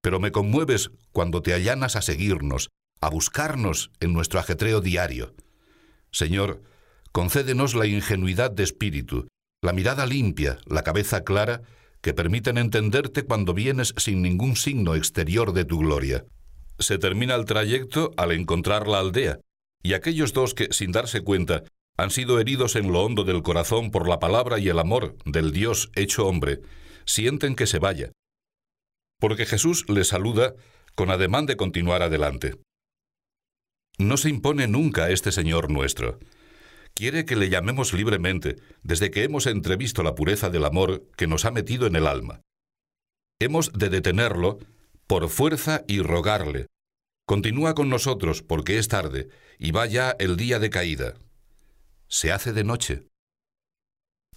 Pero 0.01 0.19
me 0.19 0.31
conmueves 0.31 0.91
cuando 1.11 1.41
te 1.41 1.53
allanas 1.53 1.95
a 1.95 2.01
seguirnos, 2.01 2.69
a 3.01 3.09
buscarnos 3.09 3.91
en 3.99 4.13
nuestro 4.13 4.39
ajetreo 4.39 4.81
diario. 4.81 5.33
Señor, 6.15 6.61
concédenos 7.11 7.75
la 7.75 7.87
ingenuidad 7.87 8.49
de 8.49 8.63
espíritu, 8.63 9.27
la 9.61 9.73
mirada 9.73 10.05
limpia, 10.05 10.59
la 10.65 10.81
cabeza 10.81 11.25
clara, 11.25 11.63
que 12.01 12.13
permiten 12.13 12.57
entenderte 12.57 13.25
cuando 13.25 13.53
vienes 13.53 13.93
sin 13.97 14.21
ningún 14.21 14.55
signo 14.55 14.95
exterior 14.95 15.51
de 15.51 15.65
tu 15.65 15.79
gloria. 15.79 16.23
Se 16.79 16.97
termina 16.99 17.35
el 17.35 17.43
trayecto 17.43 18.13
al 18.15 18.31
encontrar 18.31 18.87
la 18.87 18.99
aldea, 18.99 19.39
y 19.83 19.91
aquellos 19.91 20.31
dos 20.31 20.53
que, 20.53 20.69
sin 20.71 20.93
darse 20.93 21.19
cuenta, 21.19 21.63
han 21.97 22.11
sido 22.11 22.39
heridos 22.39 22.77
en 22.77 22.93
lo 22.93 23.03
hondo 23.03 23.25
del 23.25 23.43
corazón 23.43 23.91
por 23.91 24.07
la 24.07 24.19
palabra 24.19 24.57
y 24.57 24.69
el 24.69 24.79
amor 24.79 25.17
del 25.25 25.51
Dios 25.51 25.91
hecho 25.95 26.25
hombre, 26.27 26.61
sienten 27.03 27.57
que 27.57 27.67
se 27.67 27.79
vaya. 27.79 28.13
Porque 29.19 29.45
Jesús 29.45 29.83
les 29.89 30.07
saluda 30.07 30.53
con 30.95 31.11
ademán 31.11 31.45
de 31.45 31.57
continuar 31.57 32.03
adelante. 32.03 32.55
No 33.97 34.17
se 34.17 34.29
impone 34.29 34.67
nunca 34.67 35.05
a 35.05 35.09
este 35.11 35.31
Señor 35.31 35.71
nuestro. 35.71 36.19
Quiere 36.93 37.25
que 37.25 37.35
le 37.35 37.49
llamemos 37.49 37.93
libremente 37.93 38.57
desde 38.83 39.11
que 39.11 39.23
hemos 39.23 39.47
entrevisto 39.47 40.03
la 40.03 40.15
pureza 40.15 40.49
del 40.49 40.65
amor 40.65 41.09
que 41.17 41.27
nos 41.27 41.45
ha 41.45 41.51
metido 41.51 41.87
en 41.87 41.95
el 41.95 42.07
alma. 42.07 42.41
hemos 43.39 43.73
de 43.73 43.89
detenerlo 43.89 44.59
por 45.07 45.29
fuerza 45.29 45.83
y 45.87 46.01
rogarle. 46.01 46.67
Continúa 47.27 47.75
con 47.75 47.89
nosotros 47.89 48.41
porque 48.41 48.77
es 48.77 48.87
tarde 48.87 49.29
y 49.59 49.71
va 49.71 49.85
ya 49.85 50.15
el 50.19 50.37
día 50.37 50.59
de 50.59 50.69
caída. 50.69 51.15
Se 52.07 52.31
hace 52.31 52.53
de 52.53 52.63
noche. 52.63 53.07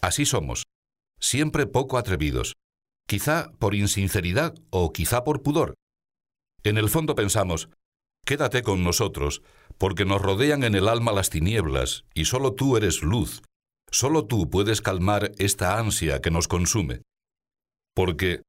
Así 0.00 0.24
somos, 0.24 0.64
siempre 1.20 1.66
poco 1.66 1.98
atrevidos, 1.98 2.54
quizá 3.06 3.50
por 3.58 3.74
insinceridad 3.74 4.54
o 4.70 4.92
quizá 4.92 5.22
por 5.24 5.42
pudor. 5.42 5.74
En 6.64 6.76
el 6.78 6.88
fondo 6.88 7.14
pensamos, 7.14 7.68
quédate 8.28 8.62
con 8.62 8.84
nosotros, 8.84 9.40
porque 9.78 10.04
nos 10.04 10.20
rodean 10.20 10.62
en 10.62 10.74
el 10.74 10.88
alma 10.88 11.12
las 11.12 11.30
tinieblas, 11.30 12.04
y 12.12 12.26
solo 12.26 12.52
tú 12.52 12.76
eres 12.76 13.00
luz, 13.00 13.40
solo 13.90 14.26
tú 14.26 14.50
puedes 14.50 14.82
calmar 14.82 15.32
esta 15.38 15.78
ansia 15.78 16.20
que 16.20 16.30
nos 16.30 16.46
consume. 16.46 17.00
Porque, 17.94 18.42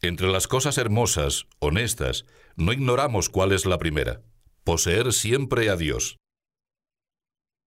entre 0.00 0.26
las 0.26 0.48
cosas 0.48 0.76
hermosas, 0.76 1.46
honestas, 1.60 2.24
no 2.56 2.72
ignoramos 2.72 3.28
cuál 3.28 3.52
es 3.52 3.64
la 3.64 3.78
primera, 3.78 4.22
poseer 4.64 5.12
siempre 5.12 5.70
a 5.70 5.76
Dios. 5.76 6.16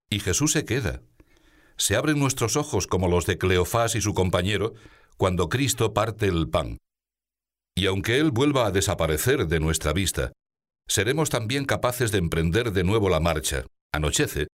Y 0.09 0.19
Jesús 0.19 0.51
se 0.51 0.65
queda. 0.65 1.03
Se 1.77 1.95
abren 1.95 2.19
nuestros 2.19 2.57
ojos 2.57 2.85
como 2.85 3.07
los 3.07 3.25
de 3.25 3.37
Cleofás 3.37 3.95
y 3.95 4.01
su 4.01 4.13
compañero 4.13 4.73
cuando 5.15 5.47
Cristo 5.47 5.93
parte 5.93 6.25
el 6.25 6.49
pan. 6.49 6.79
Y 7.77 7.85
aunque 7.85 8.17
Él 8.19 8.31
vuelva 8.31 8.65
a 8.65 8.71
desaparecer 8.71 9.47
de 9.47 9.61
nuestra 9.61 9.93
vista, 9.93 10.33
seremos 10.87 11.29
también 11.29 11.65
capaces 11.65 12.11
de 12.11 12.19
emprender 12.19 12.71
de 12.71 12.83
nuevo 12.83 13.09
la 13.09 13.19
marcha, 13.19 13.65
anochece, 13.93 14.47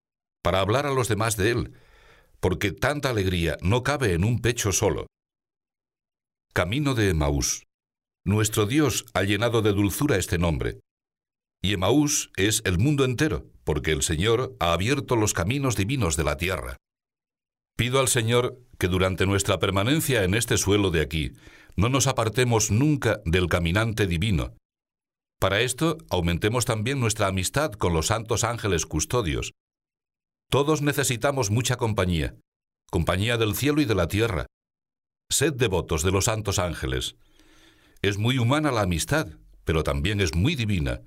para 0.43 0.59
hablar 0.59 0.85
a 0.85 0.93
los 0.93 1.07
demás 1.07 1.37
de 1.37 1.51
Él, 1.51 1.73
porque 2.39 2.71
tanta 2.71 3.09
alegría 3.09 3.57
no 3.61 3.83
cabe 3.83 4.13
en 4.13 4.23
un 4.23 4.41
pecho 4.41 4.71
solo. 4.71 5.07
Camino 6.53 6.95
de 6.95 7.09
Emaús. 7.09 7.63
Nuestro 8.25 8.65
Dios 8.65 9.05
ha 9.13 9.23
llenado 9.23 9.61
de 9.61 9.71
dulzura 9.71 10.17
este 10.17 10.37
nombre. 10.37 10.79
Y 11.61 11.73
Emaús 11.73 12.31
es 12.35 12.61
el 12.65 12.77
mundo 12.77 13.05
entero, 13.05 13.45
porque 13.63 13.91
el 13.91 14.01
Señor 14.01 14.55
ha 14.59 14.73
abierto 14.73 15.15
los 15.15 15.33
caminos 15.33 15.75
divinos 15.75 16.17
de 16.17 16.23
la 16.23 16.37
tierra. 16.37 16.77
Pido 17.77 17.99
al 17.99 18.07
Señor 18.07 18.59
que 18.77 18.87
durante 18.87 19.25
nuestra 19.25 19.59
permanencia 19.59 20.23
en 20.23 20.33
este 20.33 20.57
suelo 20.57 20.91
de 20.91 21.01
aquí 21.01 21.33
no 21.75 21.89
nos 21.89 22.07
apartemos 22.07 22.69
nunca 22.69 23.21
del 23.25 23.47
caminante 23.47 24.07
divino. 24.07 24.55
Para 25.41 25.61
esto 25.61 25.97
aumentemos 26.11 26.65
también 26.65 26.99
nuestra 26.99 27.25
amistad 27.25 27.71
con 27.71 27.93
los 27.93 28.07
santos 28.07 28.43
ángeles 28.43 28.85
custodios. 28.85 29.53
Todos 30.51 30.83
necesitamos 30.83 31.49
mucha 31.49 31.77
compañía, 31.77 32.35
compañía 32.91 33.37
del 33.37 33.55
cielo 33.55 33.81
y 33.81 33.85
de 33.85 33.95
la 33.95 34.07
tierra. 34.07 34.45
Sed 35.31 35.53
devotos 35.53 36.03
de 36.03 36.11
los 36.11 36.25
santos 36.25 36.59
ángeles. 36.59 37.15
Es 38.03 38.19
muy 38.19 38.37
humana 38.37 38.71
la 38.71 38.81
amistad, 38.81 39.29
pero 39.63 39.81
también 39.81 40.21
es 40.21 40.35
muy 40.35 40.53
divina, 40.55 41.01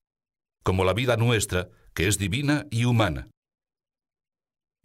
como 0.64 0.84
la 0.84 0.94
vida 0.94 1.16
nuestra, 1.16 1.68
que 1.94 2.08
es 2.08 2.18
divina 2.18 2.66
y 2.72 2.86
humana. 2.86 3.30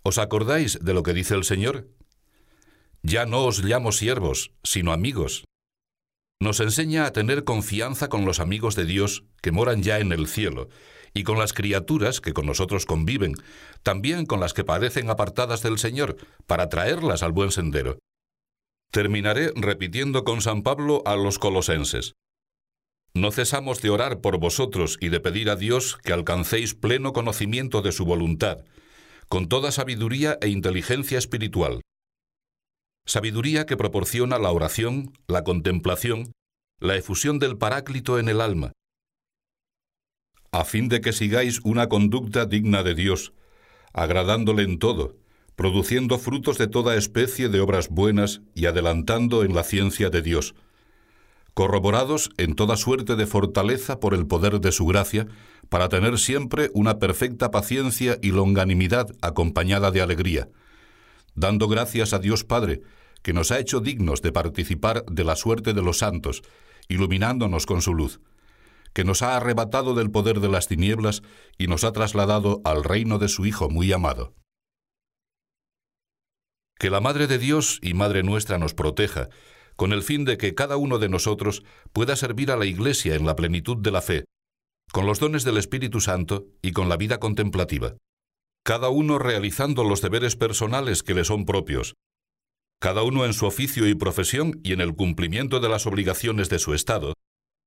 ¿Os 0.04 0.20
acordáis 0.20 0.78
de 0.80 0.94
lo 0.94 1.02
que 1.02 1.14
dice 1.14 1.34
el 1.34 1.44
Señor? 1.44 1.90
Ya 3.02 3.26
no 3.26 3.46
os 3.46 3.64
llamo 3.64 3.94
siervos, 3.94 4.52
sino 4.64 4.94
amigos. 4.94 5.46
Nos 6.41 6.62
enseña 6.62 7.06
a 7.06 7.12
tener 7.12 7.43
confianza 7.43 8.08
con 8.08 8.23
los 8.23 8.39
amigos 8.39 8.75
de 8.75 8.86
Dios 8.86 9.25
que 9.41 9.52
moran 9.52 9.84
ya 9.84 9.99
en 9.99 10.13
el 10.13 10.28
cielo, 10.28 10.69
y 11.13 11.23
con 11.23 11.38
las 11.38 11.52
criaturas 11.52 12.21
que 12.21 12.32
con 12.32 12.45
nosotros 12.45 12.86
conviven, 12.86 13.34
también 13.84 14.25
con 14.25 14.39
las 14.39 14.54
que 14.54 14.63
padecen 14.63 15.10
apartadas 15.10 15.62
del 15.63 15.78
Señor, 15.78 16.15
para 16.47 16.69
traerlas 16.69 17.23
al 17.23 17.34
buen 17.34 17.52
sendero. 17.52 17.99
Terminaré 18.91 19.52
repitiendo 19.56 20.23
con 20.23 20.41
San 20.41 20.63
Pablo 20.63 21.04
a 21.06 21.15
los 21.17 21.39
colosenses. 21.39 22.13
No 23.13 23.32
cesamos 23.32 23.82
de 23.82 23.89
orar 23.89 24.21
por 24.21 24.39
vosotros 24.39 24.97
y 25.02 25.10
de 25.10 25.19
pedir 25.19 25.49
a 25.49 25.58
Dios 25.58 25.97
que 26.04 26.13
alcancéis 26.13 26.73
pleno 26.73 27.12
conocimiento 27.12 27.82
de 27.82 27.91
su 27.91 28.06
voluntad, 28.06 28.60
con 29.28 29.49
toda 29.49 29.71
sabiduría 29.71 30.38
e 30.41 30.47
inteligencia 30.47 31.17
espiritual. 31.17 31.82
Sabiduría 33.10 33.65
que 33.65 33.76
proporciona 33.76 34.38
la 34.38 34.52
oración, 34.52 35.13
la 35.28 35.43
contemplación, 35.43 36.32
la 36.80 36.95
efusión 36.95 37.39
del 37.39 37.58
Paráclito 37.58 38.19
en 38.19 38.30
el 38.30 38.39
alma, 38.39 38.74
a 40.52 40.63
fin 40.63 40.89
de 40.89 41.02
que 41.02 41.12
sigáis 41.12 41.60
una 41.63 41.89
conducta 41.89 42.45
digna 42.45 42.84
de 42.84 42.93
Dios, 42.93 43.34
agradándole 43.93 44.62
en 44.62 44.78
todo, 44.78 45.17
produciendo 45.56 46.19
frutos 46.19 46.60
de 46.60 46.67
toda 46.67 46.95
especie 46.98 47.50
de 47.50 47.60
obras 47.62 47.89
buenas 47.89 48.41
y 48.54 48.67
adelantando 48.67 49.43
en 49.43 49.56
la 49.56 49.63
ciencia 49.63 50.12
de 50.12 50.22
Dios, 50.22 50.54
corroborados 51.56 52.30
en 52.38 52.54
toda 52.54 52.78
suerte 52.78 53.15
de 53.15 53.26
fortaleza 53.26 54.00
por 54.00 54.13
el 54.13 54.28
poder 54.28 54.62
de 54.62 54.72
su 54.72 54.86
gracia, 54.86 55.26
para 55.69 55.89
tener 55.89 56.19
siempre 56.19 56.69
una 56.76 57.00
perfecta 57.00 57.50
paciencia 57.50 58.19
y 58.22 58.30
longanimidad 58.30 59.08
acompañada 59.24 59.89
de 59.89 60.02
alegría, 60.02 60.48
dando 61.34 61.67
gracias 61.67 62.13
a 62.13 62.19
Dios 62.19 62.43
Padre, 62.43 62.84
que 63.22 63.34
nos 63.34 63.52
ha 63.52 63.60
hecho 63.60 63.80
dignos 63.80 64.22
de 64.22 64.32
participar 64.32 65.06
de 65.06 65.24
la 65.24 65.36
suerte 65.36 65.74
de 65.74 65.82
los 65.82 66.00
santos, 66.00 66.42
iluminándonos 66.88 67.66
con 67.66 67.82
su 67.82 67.94
luz, 67.94 68.22
que 68.94 69.04
nos 69.04 69.22
ha 69.22 69.38
arrebatado 69.38 69.94
del 69.94 70.12
poder 70.12 70.40
de 70.40 70.50
las 70.50 70.68
tinieblas 70.68 71.22
y 71.58 71.68
nos 71.68 71.84
ha 71.84 71.92
trasladado 71.92 72.62
al 72.64 72.84
reino 72.84 73.20
de 73.20 73.28
su 73.28 73.46
Hijo 73.46 73.70
muy 73.70 73.92
amado. 73.92 74.34
Que 76.78 76.90
la 76.90 77.02
Madre 77.02 77.28
de 77.28 77.38
Dios 77.38 77.80
y 77.82 77.94
Madre 77.94 78.24
nuestra 78.24 78.58
nos 78.58 78.74
proteja, 78.74 79.30
con 79.76 79.94
el 79.94 80.02
fin 80.02 80.26
de 80.26 80.38
que 80.38 80.56
cada 80.56 80.78
uno 80.78 80.98
de 80.98 81.10
nosotros 81.10 81.64
pueda 81.94 82.16
servir 82.16 82.52
a 82.52 82.58
la 82.58 82.66
Iglesia 82.66 83.16
en 83.16 83.26
la 83.26 83.36
plenitud 83.36 83.78
de 83.78 83.92
la 83.92 84.02
fe, 84.02 84.26
con 84.92 85.06
los 85.06 85.20
dones 85.20 85.44
del 85.44 85.58
Espíritu 85.58 86.02
Santo 86.02 86.48
y 86.62 86.72
con 86.72 86.90
la 86.90 86.98
vida 86.98 87.20
contemplativa, 87.20 87.96
cada 88.66 88.90
uno 88.90 89.20
realizando 89.20 89.84
los 89.84 90.02
deberes 90.02 90.36
personales 90.36 91.04
que 91.04 91.14
le 91.14 91.24
son 91.24 91.46
propios, 91.46 91.94
cada 92.80 93.04
uno 93.04 93.26
en 93.26 93.34
su 93.34 93.46
oficio 93.46 93.88
y 93.88 93.96
profesión 93.96 94.60
y 94.63 94.74
en 94.74 94.82
el 94.82 94.96
cumplimiento 94.96 95.60
de 95.60 95.70
las 95.70 95.86
obligaciones 95.86 96.50
de 96.50 96.60
su 96.60 96.74
Estado, 96.74 97.13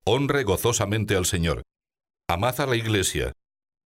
honre 0.04 0.42
gozosamente 0.44 1.16
al 1.16 1.26
Señor. 1.26 1.62
Amad 2.28 2.60
a 2.60 2.66
la 2.66 2.76
Iglesia, 2.76 3.32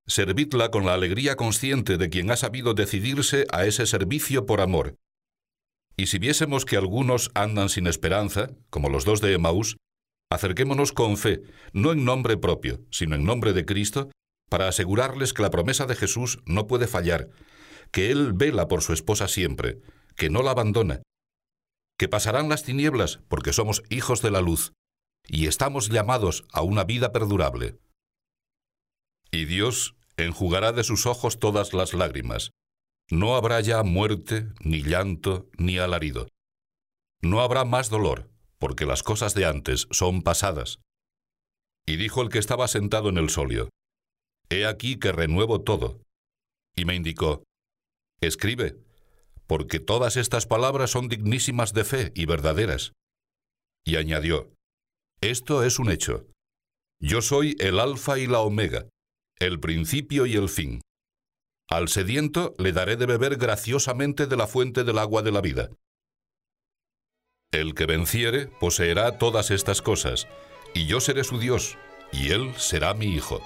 servidla 0.07 0.71
con 0.71 0.87
la 0.87 0.95
alegría 0.95 1.37
consciente 1.37 1.97
de 1.97 2.09
quien 2.09 2.31
ha 2.31 2.37
sabido 2.37 2.75
decidirse 2.75 3.47
a 3.53 3.67
ese 3.67 3.87
servicio 3.87 4.47
por 4.47 4.61
amor, 4.61 4.97
y 5.97 6.07
si 6.07 6.19
viésemos 6.19 6.67
que 6.67 6.77
algunos 6.77 7.31
andan 7.35 7.71
sin 7.71 7.87
esperanza, 7.87 8.51
como 8.69 8.91
los 8.91 9.05
dos 9.05 9.23
de 9.23 9.33
Emaús, 9.33 9.79
acerquémonos 10.31 10.93
con 10.93 11.17
fe, 11.17 11.43
no 11.73 11.93
en 11.93 12.05
nombre 12.05 12.37
propio, 12.37 12.81
sino 12.91 13.15
en 13.15 13.25
nombre 13.25 13.55
de 13.55 13.65
Cristo, 13.65 14.11
para 14.51 14.69
asegurarles 14.69 15.33
que 15.33 15.43
la 15.43 15.51
promesa 15.51 15.87
de 15.87 15.97
Jesús 15.97 16.41
no 16.45 16.67
puede 16.67 16.87
fallar, 16.87 17.31
que 17.93 18.11
Él 18.11 18.33
vela 18.35 18.69
por 18.69 18.83
su 18.83 18.93
esposa 18.93 19.27
siempre, 19.27 19.79
que 20.17 20.29
no 20.29 20.43
la 20.43 20.51
abandona, 20.51 21.01
que 21.99 22.09
pasarán 22.09 22.49
las 22.49 22.63
tinieblas 22.63 23.21
porque 23.29 23.53
somos 23.53 23.83
hijos 23.91 24.23
de 24.23 24.31
la 24.31 24.41
luz, 24.41 24.73
y 25.27 25.47
estamos 25.47 25.89
llamados 25.89 26.45
a 26.53 26.63
una 26.63 26.85
vida 26.85 27.13
perdurable. 27.13 27.79
Y 29.31 29.45
Dios 29.45 29.97
enjugará 30.17 30.73
de 30.73 30.85
sus 30.85 31.07
ojos 31.07 31.39
todas 31.39 31.73
las 31.73 31.95
lágrimas, 31.95 32.53
no 33.09 33.37
habrá 33.37 33.61
ya 33.61 33.85
muerte, 33.85 34.49
ni 34.61 34.83
llanto, 34.83 35.49
ni 35.59 35.79
alarido. 35.79 36.29
No 37.23 37.41
habrá 37.41 37.65
más 37.65 37.89
dolor, 37.89 38.29
porque 38.59 38.85
las 38.85 39.05
cosas 39.05 39.35
de 39.35 39.47
antes 39.47 39.87
son 39.93 40.23
pasadas. 40.23 40.81
Y 41.87 41.97
dijo 41.97 42.23
el 42.23 42.31
que 42.31 42.39
estaba 42.39 42.67
sentado 42.67 43.09
en 43.09 43.19
el 43.19 43.31
solio, 43.31 43.69
He 44.49 44.67
aquí 44.67 44.99
que 44.99 45.13
renuevo 45.13 45.63
todo. 45.63 46.01
Y 46.75 46.85
me 46.85 46.97
indicó, 46.97 47.45
Escribe, 48.21 48.77
porque 49.47 49.81
todas 49.81 50.17
estas 50.17 50.47
palabras 50.47 50.91
son 50.91 51.09
dignísimas 51.09 51.73
de 51.73 51.85
fe 51.85 52.13
y 52.15 52.27
verdaderas. 52.27 52.93
Y 53.85 53.97
añadió, 53.97 54.53
Esto 55.21 55.63
es 55.63 55.79
un 55.79 55.91
hecho. 55.91 56.27
Yo 57.01 57.23
soy 57.23 57.57
el 57.61 57.79
Alfa 57.79 58.19
y 58.19 58.27
la 58.27 58.41
Omega, 58.41 58.89
el 59.39 59.61
principio 59.61 60.27
y 60.27 60.35
el 60.35 60.49
fin. 60.49 60.81
Al 61.69 61.89
sediento 61.89 62.55
le 62.59 62.73
daré 62.73 62.97
de 62.97 63.07
beber 63.07 63.37
graciosamente 63.37 64.27
de 64.27 64.37
la 64.37 64.47
fuente 64.47 64.85
del 64.85 64.99
agua 64.99 65.23
de 65.23 65.33
la 65.33 65.41
vida. 65.41 65.71
El 67.53 67.75
que 67.75 67.87
venciere 67.87 68.47
poseerá 68.47 69.19
todas 69.19 69.51
estas 69.51 69.83
cosas, 69.83 70.27
y 70.75 70.87
yo 70.87 71.01
seré 71.01 71.25
su 71.25 71.39
Dios, 71.39 71.77
y 72.13 72.31
él 72.31 72.55
será 72.57 72.95
mi 72.95 73.07
hijo. 73.07 73.41